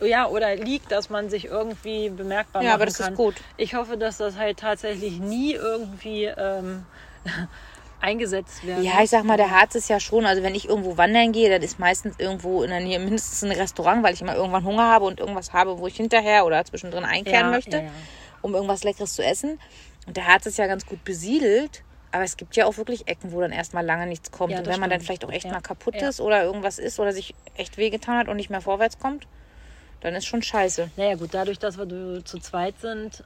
[0.00, 3.12] Ja, oder liegt, dass man sich irgendwie bemerkbar Ja, machen aber das kann.
[3.12, 3.34] ist gut.
[3.56, 6.86] Ich hoffe, dass das halt tatsächlich nie irgendwie ähm,
[8.06, 10.96] eingesetzt werden Ja, ich sag mal, der Harz ist ja schon, also wenn ich irgendwo
[10.96, 14.36] wandern gehe, dann ist meistens irgendwo in der Nähe mindestens ein Restaurant, weil ich immer
[14.36, 17.82] irgendwann Hunger habe und irgendwas habe, wo ich hinterher oder zwischendrin einkehren Ja, möchte, ja,
[17.82, 17.90] ja.
[18.42, 19.58] um irgendwas Leckeres zu essen.
[20.06, 21.82] Und der Harz ist ja ganz gut besiedelt.
[22.12, 24.54] Aber es gibt ja auch wirklich Ecken, wo dann erstmal lange nichts kommt.
[24.54, 25.06] Und wenn man dann stimmt.
[25.06, 28.36] vielleicht auch echt mal kaputt ist oder irgendwas ist oder sich echt wehgetan hat und
[28.36, 29.26] nicht mehr vorwärts kommt,
[30.00, 30.90] dann ist schon scheiße.
[30.96, 33.24] Naja gut, dadurch, dass wir zu zweit sind,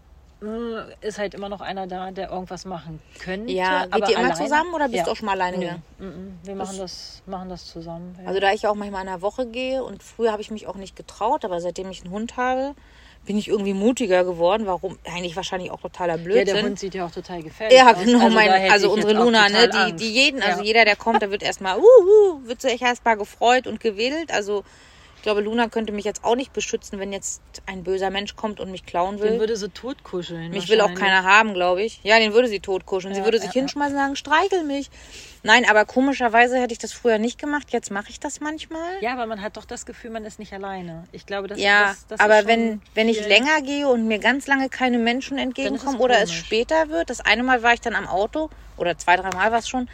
[1.03, 3.53] ist halt immer noch einer da, der irgendwas machen könnte.
[3.53, 5.05] Ja, geht aber ihr immer alleine- zusammen oder bist ja.
[5.05, 5.63] du auch schon mal alleine Nö.
[5.65, 5.83] gegangen?
[5.99, 6.39] Mhm.
[6.43, 8.17] Wir machen das, machen das zusammen.
[8.23, 8.29] Ja.
[8.29, 10.77] Also da ich auch manchmal in der Woche gehe und früher habe ich mich auch
[10.77, 12.75] nicht getraut, aber seitdem ich einen Hund habe,
[13.27, 14.67] bin ich irgendwie mutiger geworden.
[14.67, 14.99] Warum?
[15.05, 16.55] Eigentlich wahrscheinlich auch totaler ja, Blödsinn.
[16.55, 18.03] der Hund sieht ja auch total gefährlich Ja, aus.
[18.03, 20.65] genau, also, mein, da also unsere Luna, ne, die, die jeden, also ja.
[20.65, 24.33] jeder, der kommt, der wird erstmal, uh, uh, wird sich erstmal gefreut und gewedelt.
[24.33, 24.65] Also
[25.21, 28.59] ich glaube, Luna könnte mich jetzt auch nicht beschützen, wenn jetzt ein böser Mensch kommt
[28.59, 29.41] und mich klauen Den will.
[29.41, 30.51] würde sie totkuscheln.
[30.51, 32.01] Mich will auch keiner haben, glaube ich.
[32.03, 33.13] Ja, den würde sie totkuscheln.
[33.13, 33.61] Sie Ja, würde sich ja, ja.
[33.61, 34.89] hinschmeißen und sagen, streichel mich.
[35.43, 37.67] Nein, aber komischerweise hätte ich das früher nicht gemacht.
[37.71, 38.81] Jetzt mache ich das manchmal.
[39.03, 41.05] Ja, aber man hat doch das Gefühl, man ist nicht alleine.
[41.13, 44.21] Ich glaube, das, Ja, das, das aber ist wenn, wenn ich länger gehe und mir
[44.21, 47.95] ganz lange keine Menschen entgegenkommen oder es später wird, das eine Mal war ich dann
[47.95, 49.87] am Auto oder zwei, drei Mal war es schon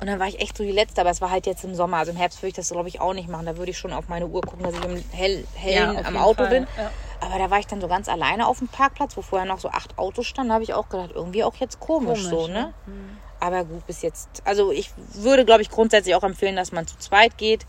[0.00, 1.98] und dann war ich echt so die Letzte, aber es war halt jetzt im Sommer.
[1.98, 3.46] Also im Herbst würde ich das, glaube ich, auch nicht machen.
[3.46, 6.16] Da würde ich schon auf meine Uhr gucken, dass ich im Hell, Hellen auf am
[6.18, 6.66] Auto Fall, bin.
[6.76, 6.90] ja.
[7.20, 9.70] Aber da war ich dann so ganz alleine auf dem Parkplatz, wo vorher noch so
[9.70, 10.50] acht Autos standen.
[10.50, 12.74] Da habe ich auch gedacht, irgendwie auch jetzt komisch, Komisch, so, ne?
[12.86, 12.94] ne?
[13.40, 14.28] Aber gut, bis jetzt.
[14.44, 17.66] Also ich würde, glaube ich, grundsätzlich auch empfehlen, dass man zu zweit geht.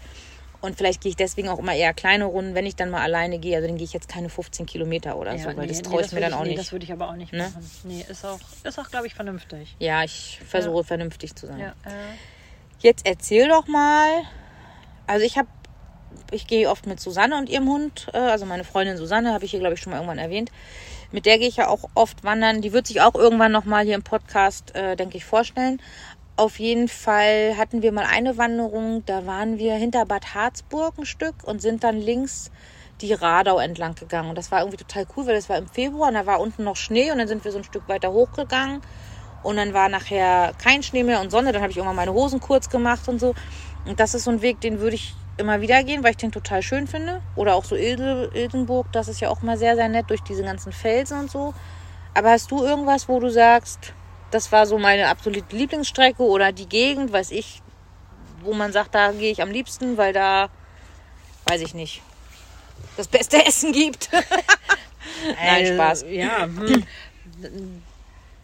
[0.59, 3.37] Und vielleicht gehe ich deswegen auch immer eher kleine Runden, wenn ich dann mal alleine
[3.37, 3.55] gehe.
[3.55, 5.83] Also dann gehe ich jetzt keine 15 Kilometer oder Ja, so, weil nee, das nee,
[5.83, 6.59] traue ich mir dann auch nee, nicht.
[6.59, 7.43] Das würde ich aber auch nicht Ne?
[7.43, 7.69] machen.
[7.83, 9.75] Nee, ist auch, ist auch glaube ich, vernünftig.
[9.79, 11.59] Ja, ich versuche vernünftig zu sein.
[11.59, 12.15] Ja, äh,
[12.79, 14.09] Jetzt erzähl doch mal.
[15.07, 15.47] Also ich habe,
[16.31, 19.51] ich gehe oft mit Susanne und ihrem Hund, äh, also meine Freundin Susanne, habe ich
[19.51, 20.51] hier glaube ich schon mal irgendwann erwähnt.
[21.11, 22.61] Mit der gehe ich ja auch oft wandern.
[22.61, 25.81] Die wird sich auch irgendwann noch mal hier im Podcast, äh, denke ich, vorstellen.
[26.39, 29.03] Auf jeden Fall hatten wir mal eine Wanderung.
[29.07, 32.51] Da waren wir hinter Bad Harzburg ein Stück und sind dann links
[33.01, 34.29] die Radau entlang gegangen.
[34.29, 36.63] Und das war irgendwie total cool, weil das war im Februar und da war unten
[36.63, 38.83] noch Schnee und dann sind wir so ein Stück weiter hochgegangen.
[39.41, 41.53] Und dann war nachher kein Schnee mehr und Sonne.
[41.53, 43.33] Dann habe ich irgendwann meine Hosen kurz gemacht und so.
[43.85, 46.31] Und das ist so ein Weg, den würde ich immer wieder gehen, weil ich den
[46.31, 47.23] total schön finde.
[47.35, 50.43] Oder auch so Ilse, Ilsenburg, das ist ja auch mal sehr, sehr nett durch diese
[50.43, 51.55] ganzen Felsen und so.
[52.13, 53.93] Aber hast du irgendwas, wo du sagst,
[54.31, 57.61] das war so meine absolute Lieblingsstrecke oder die Gegend, weiß ich,
[58.41, 60.49] wo man sagt, da gehe ich am liebsten, weil da,
[61.45, 62.01] weiß ich nicht,
[62.95, 64.09] das beste Essen gibt.
[65.41, 66.05] Nein, Äh, Spaß.
[66.09, 66.43] Ja,
[67.41, 67.83] hm.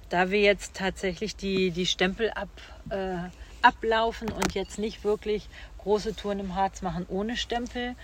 [0.10, 2.50] da wir jetzt tatsächlich die, die Stempel ab,
[2.90, 3.30] äh,
[3.62, 5.48] ablaufen und jetzt nicht wirklich
[5.80, 7.96] große Touren im Harz machen ohne Stempel,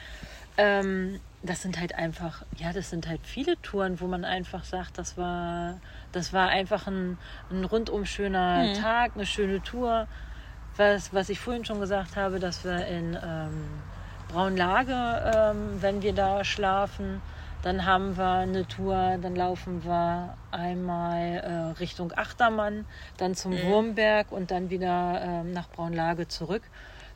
[0.57, 4.97] ähm, das sind halt einfach, ja, das sind halt viele Touren, wo man einfach sagt,
[4.97, 5.80] das war,
[6.12, 7.17] das war einfach ein,
[7.49, 10.08] ein rundum schöner Tag, eine schöne Tour.
[10.75, 13.67] Was, was ich vorhin schon gesagt habe, dass wir in ähm,
[14.30, 14.93] Braunlage,
[15.36, 17.21] ähm, wenn wir da schlafen,
[17.63, 22.86] dann haben wir eine Tour, dann laufen wir einmal äh, Richtung Achtermann,
[23.17, 26.63] dann zum Wurmberg und dann wieder ähm, nach Braunlage zurück.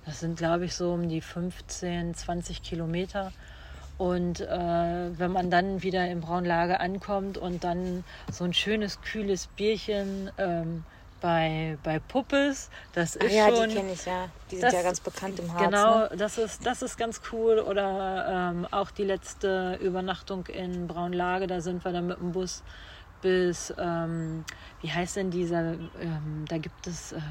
[0.05, 3.31] Das sind, glaube ich, so um die 15, 20 Kilometer.
[3.97, 4.47] Und äh,
[5.19, 10.83] wenn man dann wieder in Braunlage ankommt und dann so ein schönes, kühles Bierchen ähm,
[11.21, 13.69] bei, bei Puppes, das ist Ach ja, schon...
[13.69, 14.29] die kenne ich ja.
[14.51, 15.63] Die sind Das- ja ganz bekannt im Harz.
[15.63, 16.09] Genau, Ne?
[16.17, 17.59] das, ist, das ist ganz cool.
[17.59, 22.63] Oder ähm, auch die letzte Übernachtung in Braunlage, da sind wir dann mit dem Bus
[23.21, 24.43] bis, ähm,
[24.81, 27.21] wie heißt denn dieser, ähm, da gibt es ähm,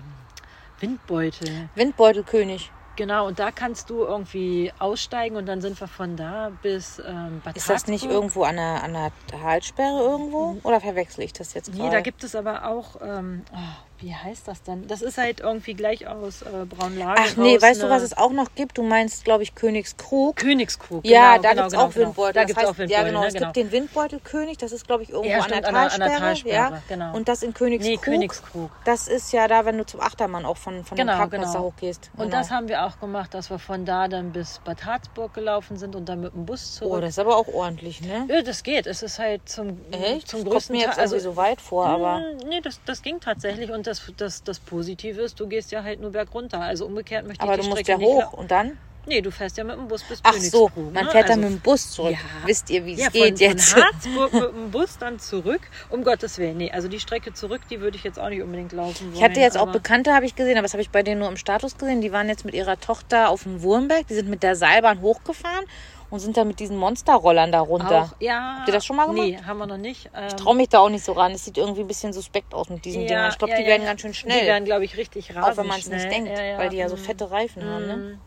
[0.81, 1.69] Windbeutel.
[1.75, 2.71] Windbeutelkönig.
[2.97, 7.41] Genau, und da kannst du irgendwie aussteigen und dann sind wir von da bis ähm,
[7.43, 10.59] Bad Ist das nicht irgendwo an der, an der Talsperre irgendwo?
[10.63, 11.83] Oder verwechsel ich das jetzt gerade?
[11.83, 13.57] Nee, da gibt es aber auch, ähm, oh,
[14.03, 14.87] wie heißt das denn?
[14.89, 17.21] Das ist halt irgendwie gleich aus äh, Braunlage.
[17.25, 18.77] Ach nee, weißt du, eine was es auch noch gibt?
[18.79, 20.37] Du meinst, glaube ich, Königskrug.
[20.37, 21.05] Königskrug.
[21.07, 22.07] Ja, genau, da genau, gibt es genau, auch genau.
[22.07, 22.33] Windbeutel.
[22.35, 22.91] Da Das gibt es auch Windbeutel.
[22.91, 23.21] Ja, genau.
[23.21, 23.27] ne?
[23.29, 25.83] Es gibt den Windbeutelkönig, das ist, glaube ich, irgendwo Ja, an, stimmt, der an der-
[25.93, 26.21] an der Talsperre.
[26.21, 26.83] Talsperre, ja.
[26.89, 27.15] genau.
[27.17, 27.91] Und das in Königskrug.
[27.97, 28.71] Nee, Königskrug.
[28.85, 31.65] Das ist ja da, wenn du zum Achtermann auch von, von Genau, dem Parkplatz genau.
[31.67, 32.11] hochgehst.
[32.17, 32.37] Und Genau.
[32.39, 35.95] das haben wir auch gemacht, dass wir von da dann bis Bad Harzburg gelaufen sind
[35.95, 36.93] und dann mit dem Bus zurück.
[36.95, 38.27] Oh, das ist aber auch ordentlich, ne?
[38.29, 38.87] ja, das geht.
[38.87, 40.29] Es ist halt zum, Echt?
[40.29, 41.05] zum das kommt größten mir jetzt Teil.
[41.05, 42.21] irgendwie so weit vor, aber...
[42.49, 43.71] Nee, das, das ging tatsächlich.
[43.71, 46.61] Und das, das, das Positive ist, du gehst ja halt nur bergunter.
[46.61, 48.79] Also umgekehrt möchte Aber ich du die musst Strecke ja hoch und dann?
[49.05, 51.11] Nee, du fährst ja mit dem Bus bis Ach so, man ne?
[51.11, 52.13] fährt dann Also- mit dem Bus zurück.
[52.13, 52.47] Ja.
[52.47, 53.73] Wisst ihr, wie es ja, geht von, jetzt?
[53.73, 55.61] Von Harzburg mit dem Bus dann zurück.
[55.91, 56.57] Um Gottes Willen.
[56.57, 59.17] Nee, also die Strecke zurück, die würde ich jetzt auch nicht unbedingt laufen wollen.
[59.17, 61.29] Ich hatte jetzt auch Bekannte, habe ich gesehen, aber das habe ich bei denen nur
[61.29, 62.01] im Status gesehen.
[62.01, 64.07] Die waren jetzt mit ihrer Tochter auf dem Wurmberg.
[64.07, 65.65] Die sind mit der Seilbahn hochgefahren
[66.13, 68.03] und sind dann mit diesen Monsterrollern da runter.
[68.03, 68.57] Auch, ja.
[68.59, 70.11] Habt ihr das schon mal Nee, haben wir noch nicht.
[70.15, 71.33] Ähm, Ich traue mich da auch nicht so ran.
[71.33, 73.31] Es sieht irgendwie ein bisschen suspekt aus mit diesen Dingern.
[73.31, 74.41] Ich glaube, die werden ganz schön schnell.
[74.43, 76.59] Die werden, glaube ich, richtig rasend auch wenn man es nicht denkt, Ja, ja.
[76.59, 76.99] weil die ja so Mm.
[76.99, 77.87] fette Reifen haben.
[77.87, 77.97] Ne?
[77.97, 78.21] Mm.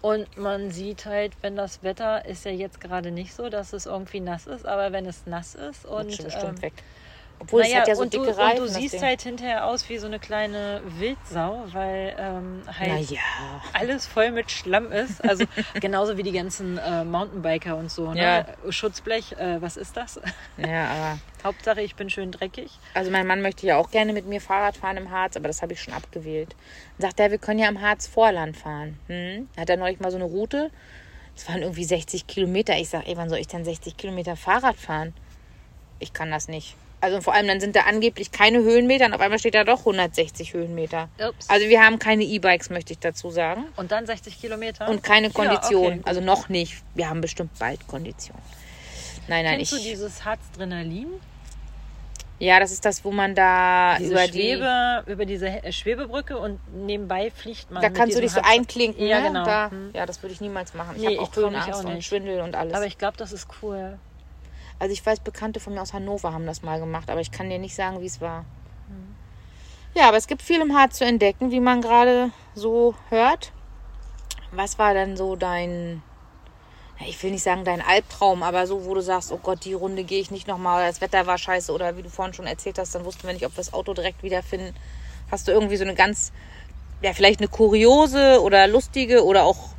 [0.00, 3.86] Und man sieht halt, wenn das Wetter ist ja jetzt gerade nicht so, dass es
[3.86, 6.72] irgendwie nass ist, aber wenn es nass ist und bestimmt ähm, weg.
[7.38, 8.62] Obwohl es naja, hat ja so und, dicke du, Reifen.
[8.62, 13.20] und du siehst halt hinterher aus wie so eine kleine Wildsau, weil ähm, halt Naja.
[13.72, 15.22] alles voll mit Schlamm ist.
[15.22, 15.44] Also
[15.80, 18.12] genauso wie die ganzen äh, Mountainbiker und so.
[18.12, 18.22] Ne?
[18.22, 18.72] Ja.
[18.72, 20.20] Schutzblech, äh, was ist das?
[20.56, 21.18] Ja, aber.
[21.42, 22.70] Hauptsache, ich bin schön dreckig.
[22.94, 25.60] Also mein Mann möchte ja auch gerne mit mir Fahrrad fahren im Harz, aber das
[25.60, 26.56] habe ich schon abgewählt.
[26.96, 28.98] Dann sagt er, wir können ja am Harz Vorland fahren.
[29.08, 29.48] Hm?
[29.58, 30.70] Hat er neulich mal so eine Route.
[31.34, 32.78] Das waren irgendwie 60 Kilometer.
[32.78, 35.12] Ich sage, ey, wann soll ich denn 60 Kilometer Fahrrad fahren?
[35.98, 36.76] Ich kann das nicht.
[37.04, 39.80] Also vor allem, dann sind da angeblich keine Höhenmeter und auf einmal steht da doch
[39.80, 41.10] 160 Höhenmeter.
[41.28, 41.50] Ups.
[41.50, 43.66] Also wir haben keine E-Bikes, möchte ich dazu sagen.
[43.76, 44.88] Und dann 60 Kilometer.
[44.88, 45.82] Und keine Kondition.
[45.84, 46.02] Ja, okay.
[46.06, 46.82] Also noch nicht.
[46.94, 48.38] Wir haben bestimmt bald Kondition.
[49.28, 49.82] Nein, nein, Kennst du ich.
[49.82, 51.08] dieses Harzdrenalin?
[52.38, 56.58] Ja, das ist das, wo man da Diese über Schwebe, über diese äh, Schwebebrücke und
[56.74, 57.80] nebenbei fliegt man.
[57.82, 57.88] die.
[57.88, 59.06] Da kannst du dich so Harz- einklinken.
[59.06, 59.28] Ja, ne?
[59.28, 59.44] genau.
[59.44, 59.90] Da, Hm.
[59.92, 60.96] ja, das würde ich niemals machen.
[60.96, 62.02] Ich Nee, habe auch Höhenangst auch und.
[62.02, 62.74] Schwindel und alles.
[62.74, 63.98] Aber ich glaube, das ist cool.
[64.84, 67.48] Also ich weiß, Bekannte von mir aus Hannover haben das mal gemacht, aber ich kann
[67.48, 68.40] dir nicht sagen, wie es war.
[68.88, 69.14] Hm.
[69.94, 73.50] Ja, aber es gibt viel im Harz zu entdecken, wie man gerade so hört.
[74.52, 76.02] Was war denn so dein,
[77.00, 80.04] ich will nicht sagen dein Albtraum, aber so, wo du sagst, oh Gott, die Runde
[80.04, 82.94] gehe ich nicht nochmal, das Wetter war scheiße oder wie du vorhin schon erzählt hast,
[82.94, 84.76] dann wussten wir nicht, ob wir das Auto direkt wiederfinden.
[85.30, 86.30] Hast du irgendwie so eine ganz,
[87.00, 89.70] ja, vielleicht eine kuriose oder lustige oder auch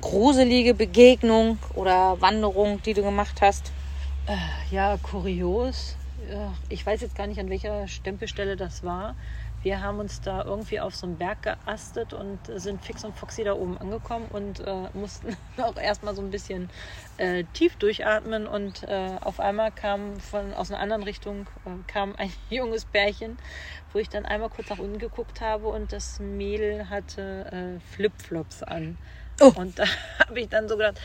[0.00, 3.70] gruselige Begegnung oder Wanderung, die du gemacht hast?
[4.70, 5.96] Ja, kurios.
[6.70, 9.14] Ich weiß jetzt gar nicht, an welcher Stempelstelle das war.
[9.62, 13.44] Wir haben uns da irgendwie auf so einen Berg geastet und sind fix und foxy
[13.44, 16.70] da oben angekommen und äh, mussten auch erstmal so ein bisschen
[17.18, 18.46] äh, tief durchatmen.
[18.46, 23.38] Und äh, auf einmal kam von aus einer anderen Richtung äh, kam ein junges Pärchen,
[23.92, 28.62] wo ich dann einmal kurz nach unten geguckt habe und das Mädel hatte äh, Flipflops
[28.62, 28.98] an.
[29.40, 29.52] Oh.
[29.56, 29.84] Und da
[30.28, 31.00] habe ich dann so gedacht,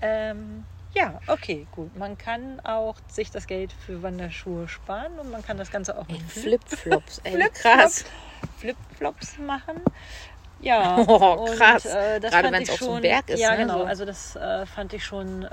[0.00, 1.96] ähm, ja, okay, gut.
[1.96, 6.06] Man kann auch sich das Geld für Wanderschuhe sparen und man kann das Ganze auch
[6.08, 7.60] mit Flipflops, ey, Flipflops.
[7.62, 8.04] krass.
[8.58, 9.82] Flipflops machen.
[10.60, 11.84] Ja, Oh, krass.
[11.86, 13.78] Und, äh, das Gerade wenn's ich auf so einem Berg ist, Ja, ne, genau.
[13.78, 13.84] so.
[13.84, 15.48] Also das äh, fand ich schon äh,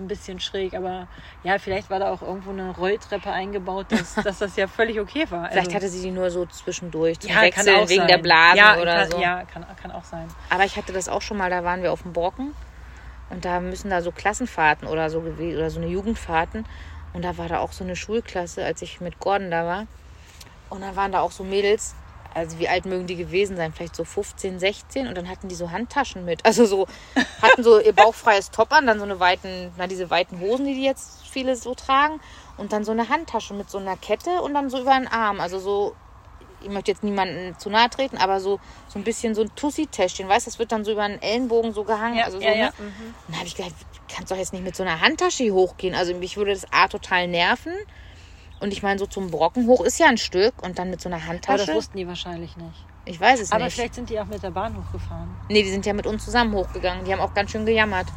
[0.00, 1.06] ein bisschen schräg, aber
[1.42, 5.26] ja, vielleicht war da auch irgendwo eine Rolltreppe eingebaut, dass, dass das ja völlig okay
[5.28, 5.48] war.
[5.50, 8.08] Vielleicht Also- hatte sie die nur so zwischendurch zum ja, Wechseln kann auch wegen sein.
[8.08, 9.20] der Blasen ja, oder kann, so.
[9.20, 10.28] Ja, kann, kann auch sein.
[10.50, 12.54] Aber ich hatte das auch schon mal, da waren wir auf dem Brocken
[13.30, 16.64] und da müssen da so Klassenfahrten oder so gewesen oder so eine Jugendfahrten.
[17.12, 19.86] Und da war da auch so eine Schulklasse, als ich mit Gordon da war.
[20.70, 21.94] Und da waren da auch so Mädels,
[22.34, 25.54] also wie alt mögen die gewesen sein, vielleicht so 15, 16 und dann hatten die
[25.54, 26.42] so Handtaschen mit.
[26.46, 26.86] Also so
[27.42, 30.74] hatten so ihr bauchfreies Top an, dann so eine weiten, na diese weiten Hosen, die
[30.74, 32.20] die jetzt viele so tragen.
[32.56, 35.40] Und dann so eine Handtasche mit so einer Kette und dann so über den Arm,
[35.40, 35.94] also so
[36.60, 40.28] ich möchte jetzt niemanden zu nahe treten, aber so, so ein bisschen so ein Tussi-Täschchen,
[40.28, 42.16] weißt du, das wird dann so über den Ellenbogen so gehangen.
[42.16, 42.58] Ja, also so, ja, ne?
[42.58, 42.68] ja.
[42.78, 43.14] Mhm.
[43.28, 45.94] dann habe ich gedacht, du kannst doch jetzt nicht mit so einer Handtasche hochgehen.
[45.94, 47.72] Also mich würde das A total nerven.
[48.60, 51.08] Und ich meine, so zum Brocken hoch ist ja ein Stück und dann mit so
[51.08, 51.66] einer Aber Handtasche.
[51.66, 52.84] das wussten die wahrscheinlich nicht.
[53.04, 53.74] ich weiß es Aber nicht.
[53.74, 55.28] vielleicht sind die auch mit der Bahn hochgefahren.
[55.48, 57.04] Nee, die sind ja mit uns zusammen hochgegangen.
[57.04, 58.08] Die haben auch ganz schön gejammert.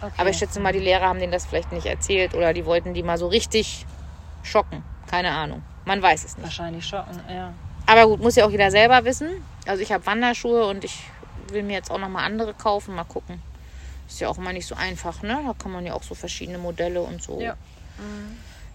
[0.00, 0.12] Okay.
[0.16, 2.94] Aber ich schätze mal, die Lehrer haben denen das vielleicht nicht erzählt oder die wollten
[2.94, 3.84] die mal so richtig
[4.44, 4.84] schocken.
[5.10, 5.64] Keine Ahnung.
[5.84, 6.44] Man weiß es nicht.
[6.44, 7.52] Wahrscheinlich schocken, ja.
[7.88, 9.42] Aber gut, muss ja auch jeder selber wissen.
[9.66, 11.04] Also ich habe Wanderschuhe und ich
[11.50, 12.94] will mir jetzt auch nochmal andere kaufen.
[12.94, 13.40] Mal gucken.
[14.06, 15.40] Ist ja auch immer nicht so einfach, ne?
[15.46, 17.40] Da kann man ja auch so verschiedene Modelle und so.
[17.40, 17.56] Ja.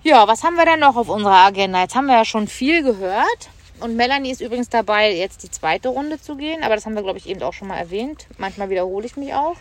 [0.01, 1.81] Ja, was haben wir denn noch auf unserer Agenda?
[1.81, 3.49] Jetzt haben wir ja schon viel gehört.
[3.79, 6.63] Und Melanie ist übrigens dabei, jetzt die zweite Runde zu gehen.
[6.63, 8.25] Aber das haben wir, glaube ich, eben auch schon mal erwähnt.
[8.39, 9.57] Manchmal wiederhole ich mich auch.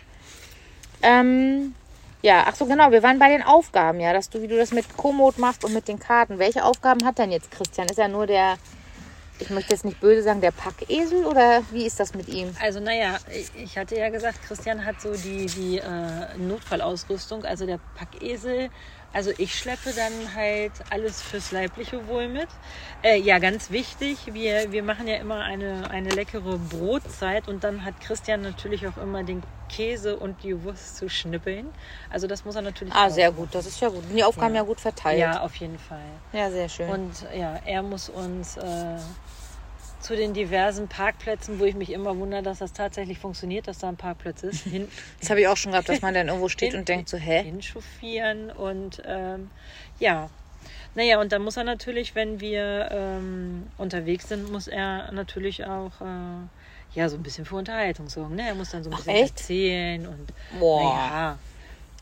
[1.03, 1.75] Ähm,
[2.23, 2.91] ja, ach so, genau.
[2.91, 5.75] Wir waren bei den Aufgaben, ja, dass du, wie du das mit Komoot machst und
[5.75, 6.39] mit den Karten.
[6.39, 7.89] Welche Aufgaben hat denn jetzt Christian?
[7.89, 8.57] Ist er nur der,
[9.43, 12.51] ich möchte jetzt nicht böse sagen, der Packesel oder wie ist das mit ihm?
[12.61, 13.19] Also naja,
[13.55, 18.71] ich- hatte ja gesagt, Christian hat so die, die äh, Notfallausrüstung, also der Packesel.
[19.15, 22.49] Also ich schleppe dann halt alles fürs leibliche Wohl mit.
[23.03, 27.85] Äh, ja, ganz wichtig, wir, wir machen ja immer eine, eine leckere Brotzeit und dann
[27.85, 31.69] hat Christian natürlich auch immer den Käse und die Wurst zu schnippeln.
[32.11, 33.55] Also das muss er natürlich Ah, auch sehr gut.
[33.55, 34.03] Das ist ja gut.
[34.15, 34.67] Die Aufgaben ja, Ja.
[34.67, 35.19] gut verteilt.
[35.19, 36.01] Ja, auf jeden Fall.
[36.33, 36.89] ja sehr schön.
[36.89, 38.97] Und ja, er muss uns äh,
[40.03, 43.89] zu den diversen Parkplätzen, wo ich mich immer wundere, dass das tatsächlich funktioniert, dass da
[43.89, 44.89] ein Parkplatz ist, hin,
[45.21, 47.43] das habe ich auch schon gehabt, dass man dann irgendwo steht und denkt so, hä?
[47.43, 49.51] hinchauffieren und ähm,
[49.99, 50.29] ja.
[50.95, 55.93] Naja, und dann muss er natürlich, wenn wir ähm, unterwegs sind, muss er natürlich auch
[56.01, 58.35] äh, ja so ein bisschen für Unterhaltung sorgen.
[58.37, 58.47] Ne?
[58.47, 59.39] Er muss dann so ein Ach, bisschen echt?
[59.41, 60.95] erzählen und Boah.
[60.95, 61.39] naja,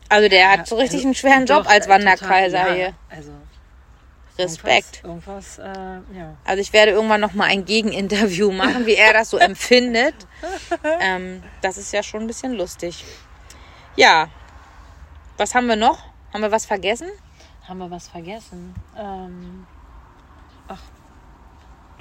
[0.09, 2.85] Also der hat so richtig also, einen schweren Job als äh, Wanderkaiser total, hier.
[2.87, 3.31] ja, Also
[4.43, 5.01] Respekt.
[5.03, 6.37] Irgendwas, irgendwas äh, ja.
[6.45, 10.15] Also ich werde irgendwann noch mal ein Gegeninterview machen, wie er das so empfindet.
[10.99, 13.03] Ähm, das ist ja schon ein bisschen lustig.
[13.95, 14.29] Ja.
[15.37, 15.99] Was haben wir noch?
[16.33, 17.09] Haben wir was vergessen?
[17.67, 18.73] Haben wir was vergessen?
[18.97, 19.65] Ähm,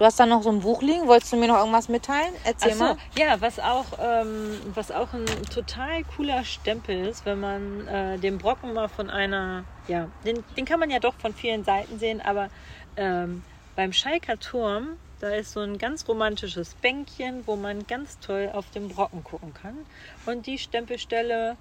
[0.00, 1.08] Du hast da noch so ein Buch liegen.
[1.08, 2.32] Wolltest du mir noch irgendwas mitteilen?
[2.44, 2.96] Erzähl so, mal.
[3.18, 8.38] ja, was auch, ähm, was auch ein total cooler Stempel ist, wenn man äh, den
[8.38, 12.22] Brocken mal von einer, ja, den, den kann man ja doch von vielen Seiten sehen,
[12.22, 12.48] aber
[12.96, 13.42] ähm,
[13.76, 18.70] beim Schalker Turm, da ist so ein ganz romantisches Bänkchen, wo man ganz toll auf
[18.70, 19.76] den Brocken gucken kann.
[20.24, 21.58] Und die Stempelstelle,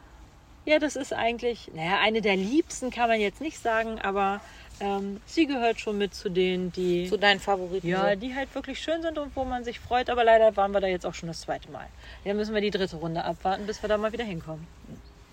[0.63, 4.39] ja, das ist eigentlich, naja, eine der liebsten kann man jetzt nicht sagen, aber
[4.79, 7.87] ähm, sie gehört schon mit zu denen, die Zu deinen Favoriten.
[7.87, 10.09] ja, die halt wirklich schön sind und wo man sich freut.
[10.09, 11.87] Aber leider waren wir da jetzt auch schon das zweite Mal.
[12.25, 14.67] Dann müssen wir die dritte Runde abwarten, bis wir da mal wieder hinkommen.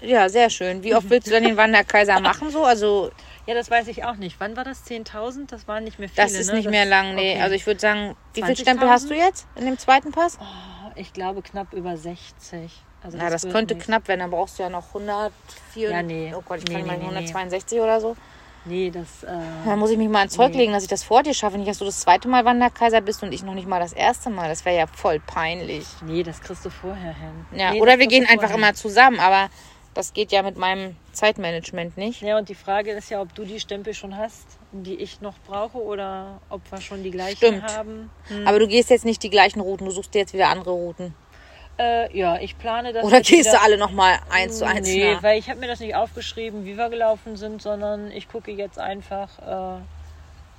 [0.00, 0.82] ja, sehr schön.
[0.82, 2.50] Wie oft willst du denn den Wanderkaiser machen?
[2.50, 3.10] So, also
[3.46, 4.36] Ja, das weiß ich auch nicht.
[4.40, 4.84] Wann war das?
[4.86, 5.46] 10.000?
[5.48, 6.22] Das waren nicht mehr viele.
[6.22, 6.54] das ist ne?
[6.56, 7.14] nicht das, mehr lang.
[7.14, 7.42] Nee, okay.
[7.42, 8.60] also ich würde sagen, wie viel 20.000?
[8.60, 10.38] Stempel hast du jetzt in dem zweiten Pass?
[10.40, 12.82] Oh, ich glaube knapp über 60.
[13.02, 13.84] Also Na, das wird könnte nicht.
[13.86, 14.20] knapp werden.
[14.20, 15.90] Dann brauchst du ja noch 104.
[15.90, 16.32] Ja, nee.
[16.36, 18.16] Oh Gott, ich Nee, kann mal nee, nee, 162 oder so.
[18.68, 19.22] Nee, das.
[19.22, 20.58] Äh, Da muss ich mich mal ins Zeug Nee.
[20.58, 21.56] legen, dass ich das vor dir schaffe.
[21.56, 24.28] Nicht, dass du das zweite Mal Wanderkaiser bist und ich noch nicht mal das erste
[24.30, 24.48] Mal.
[24.48, 25.86] Das wäre ja voll peinlich.
[26.04, 27.46] nee, das kriegst du vorher hin.
[27.58, 29.48] Ja, nee, oder wir gehen einfach vorher immer zusammen, aber
[29.94, 32.20] das geht ja mit meinem Zeitmanagement nicht.
[32.20, 35.34] Ja, und die Frage ist ja, ob du die Stempel schon hast, die ich noch
[35.46, 37.62] brauche, oder ob wir schon die gleichen Stimmt.
[37.76, 38.10] haben.
[38.44, 41.14] Aber du gehst jetzt nicht die gleichen Routen, du suchst dir jetzt wieder andere Routen.
[41.78, 43.04] Äh, ja, ich plane das.
[43.04, 45.22] Oder gehst wieder- du alle nochmal eins zu eins Nee, nach?
[45.22, 48.78] weil ich habe mir das nicht aufgeschrieben, wie wir gelaufen sind, sondern ich gucke jetzt
[48.78, 49.28] einfach,
[49.78, 49.80] äh,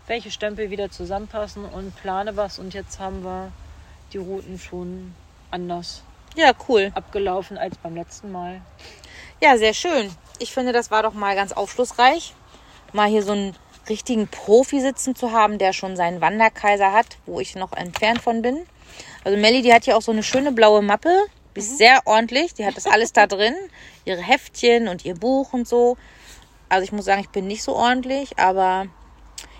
[0.05, 2.59] welche Stempel wieder zusammenpassen und plane was.
[2.59, 3.51] Und jetzt haben wir
[4.13, 5.15] die Routen schon
[5.49, 6.03] anders
[6.35, 6.91] Ja, cool.
[6.93, 8.61] abgelaufen als beim letzten Mal.
[9.41, 10.11] Ja, sehr schön.
[10.39, 12.35] Ich finde, das war doch mal ganz aufschlussreich,
[12.93, 13.55] mal hier so einen
[13.89, 18.41] richtigen Profi sitzen zu haben, der schon seinen Wanderkaiser hat, wo ich noch entfernt von
[18.43, 18.65] bin.
[19.27, 21.13] Also Melli, die hat hier auch so eine schöne blaue Mappe.
[21.53, 22.53] Die ist sehr ordentlich.
[22.53, 23.53] Die hat das alles da drin.
[24.05, 25.97] Ihre Heftchen und ihr Buch und so.
[26.69, 28.87] Also ich muss sagen, ich bin nicht so ordentlich, aber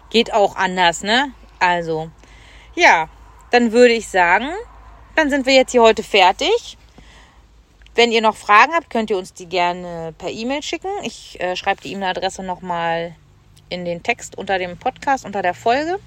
[0.09, 1.33] geht auch anders, ne?
[1.59, 2.09] Also,
[2.75, 3.09] ja,
[3.51, 4.47] dann würde ich sagen,
[5.17, 6.77] dann sind wir jetzt hier heute fertig.
[7.93, 10.91] Wenn ihr noch Fragen habt, könnt ihr uns die gerne per E-Mail schicken.
[11.03, 13.17] Ich äh, schreibe die E-Mail-Adresse nochmal
[13.67, 15.99] in den Text unter dem Podcast, unter der Folge.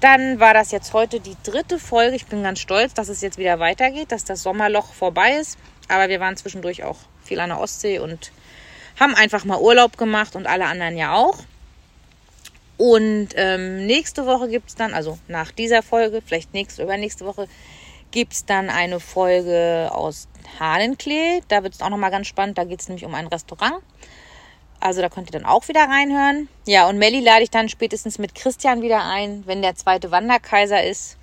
[0.00, 2.14] Dann war das jetzt heute die dritte Folge.
[2.14, 5.58] Ich bin ganz stolz, dass es jetzt wieder weitergeht, dass das Sommerloch vorbei ist.
[5.88, 8.30] Aber wir waren zwischendurch auch viel an der Ostsee und
[9.00, 11.38] haben einfach mal Urlaub gemacht und alle anderen ja auch.
[12.76, 17.48] Und ähm, nächste Woche gibt es dann, also nach dieser Folge, vielleicht nächste, übernächste Woche,
[18.12, 20.28] gibt es dann eine Folge aus
[20.60, 21.42] Hahnenklee.
[21.48, 22.56] Da wird es auch nochmal ganz spannend.
[22.56, 23.82] Da geht es nämlich um ein Restaurant.
[24.80, 26.48] Also da könnt ihr dann auch wieder reinhören.
[26.66, 30.84] Ja, und Melli lade ich dann spätestens mit Christian wieder ein, wenn der zweite Wanderkaiser
[30.84, 31.16] ist.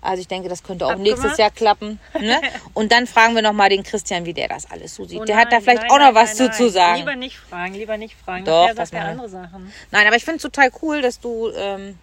[0.00, 1.10] Also ich denke, das könnte auch Abgemacht.
[1.10, 2.00] nächstes Jahr klappen.
[2.18, 2.40] Ne?
[2.74, 5.20] Und dann fragen wir nochmal den Christian, wie der das alles so sieht.
[5.20, 6.98] Oh der hat da vielleicht nein, auch noch nein, was nein, zu, zu sagen.
[6.98, 8.44] Lieber nicht fragen, lieber nicht fragen.
[8.44, 9.72] Doch, das sagt andere Sachen.
[9.92, 11.98] Nein, aber ich finde es total cool, dass du ähm,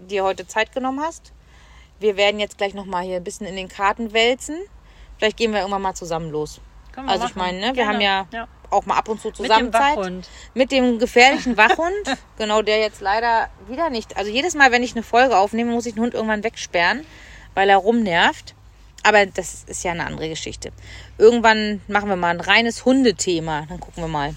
[0.00, 1.32] dir heute Zeit genommen hast.
[2.00, 4.56] Wir werden jetzt gleich nochmal hier ein bisschen in den Karten wälzen.
[5.16, 6.60] Vielleicht gehen wir irgendwann mal zusammen los.
[7.06, 7.92] Also ich meine, ne, wir Gerne.
[7.92, 9.96] haben ja, ja, auch mal ab und zu zusammen mit dem Zeit.
[9.96, 10.28] Wachhund.
[10.54, 11.94] Mit dem gefährlichen Wachhund.
[12.38, 14.16] genau, der jetzt leider wieder nicht.
[14.16, 17.04] Also jedes Mal, wenn ich eine Folge aufnehme, muss ich den Hund irgendwann wegsperren
[17.58, 18.54] weil er rumnervt.
[19.02, 20.70] Aber das ist ja eine andere Geschichte.
[21.18, 23.66] Irgendwann machen wir mal ein reines Hundethema.
[23.68, 24.36] Dann gucken wir mal.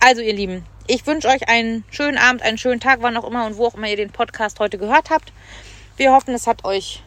[0.00, 3.44] Also, ihr Lieben, ich wünsche euch einen schönen Abend, einen schönen Tag, wann auch immer
[3.44, 5.34] und wo auch immer ihr den Podcast heute gehört habt.
[5.98, 7.02] Wir hoffen, es hat euch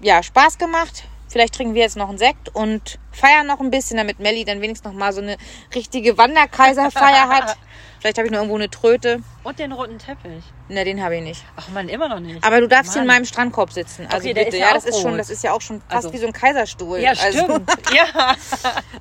[0.00, 1.04] ja, Spaß gemacht.
[1.34, 4.60] Vielleicht trinken wir jetzt noch einen Sekt und feiern noch ein bisschen, damit Melli dann
[4.60, 5.36] wenigstens noch mal so eine
[5.74, 7.56] richtige Wanderkaiserfeier hat.
[7.98, 9.20] Vielleicht habe ich noch irgendwo eine Tröte.
[9.42, 10.44] Und den roten Teppich.
[10.68, 11.44] Ne, den habe ich nicht.
[11.56, 12.44] Ach man, immer noch nicht.
[12.44, 14.06] Aber du darfst hier in meinem Strandkorb sitzen.
[14.06, 14.56] Also okay, bitte.
[14.58, 16.12] Ja, ja das ist schon, das ist ja auch schon fast also.
[16.12, 17.00] wie so ein Kaiserstuhl.
[17.00, 17.38] Ja, also.
[17.40, 17.68] stimmt.
[17.68, 17.94] Also.
[17.96, 18.36] ja.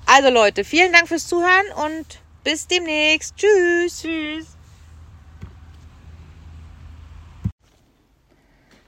[0.08, 3.36] Also Leute, vielen Dank fürs Zuhören und bis demnächst.
[3.36, 4.02] Tschüss.
[4.02, 4.48] Tschüss.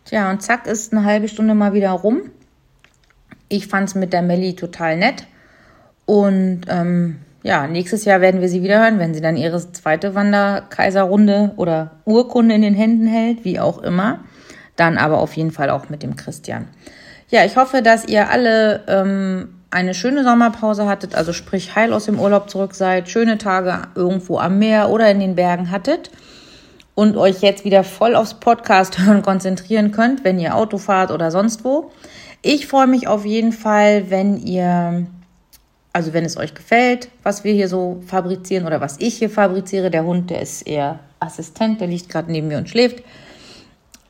[0.05, 2.31] Tja, und zack ist eine halbe Stunde mal wieder rum.
[3.49, 5.25] Ich fand es mit der Melli total nett.
[6.05, 10.15] Und ähm, ja, nächstes Jahr werden wir sie wieder hören, wenn sie dann ihre zweite
[10.15, 14.19] Wanderkaiserrunde oder Urkunde in den Händen hält, wie auch immer.
[14.75, 16.67] Dann aber auf jeden Fall auch mit dem Christian.
[17.29, 22.05] Ja, ich hoffe, dass ihr alle ähm, eine schöne Sommerpause hattet, also sprich heil aus
[22.05, 26.11] dem Urlaub zurück seid, schöne Tage irgendwo am Meer oder in den Bergen hattet
[26.95, 31.29] und euch jetzt wieder voll aufs Podcast hören konzentrieren könnt, wenn ihr Auto fahrt oder
[31.29, 31.91] sonst wo.
[32.47, 35.07] Ich freue mich auf jeden Fall, wenn ihr,
[35.93, 39.89] also wenn es euch gefällt, was wir hier so fabrizieren oder was ich hier fabriziere.
[39.89, 43.03] Der Hund, der ist eher Assistent, der liegt gerade neben mir und schläft.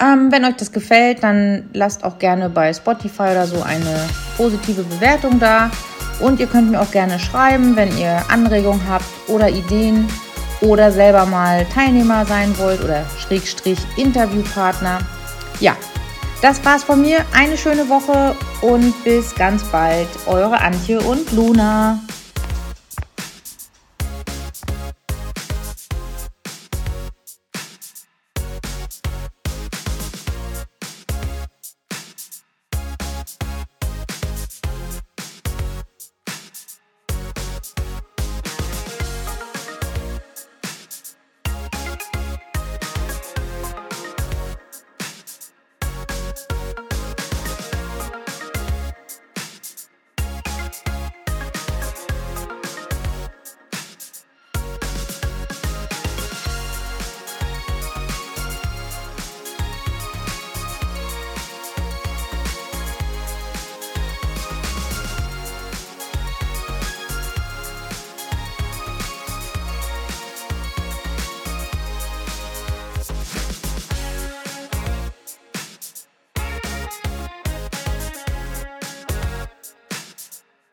[0.02, 4.84] Ähm, wenn euch das gefällt, dann lasst auch gerne bei Spotify oder so eine positive
[4.84, 5.72] Bewertung da.
[6.20, 10.10] Und ihr könnt mir auch gerne schreiben, wenn ihr Anregungen habt oder Ideen
[10.60, 15.00] oder selber mal Teilnehmer sein wollt oder Schrägstrich Interviewpartner.
[15.62, 15.78] Ja,
[16.42, 17.26] das war's von mir.
[17.34, 20.08] Eine schöne Woche und bis ganz bald.
[20.26, 22.00] Eure Antje und Luna.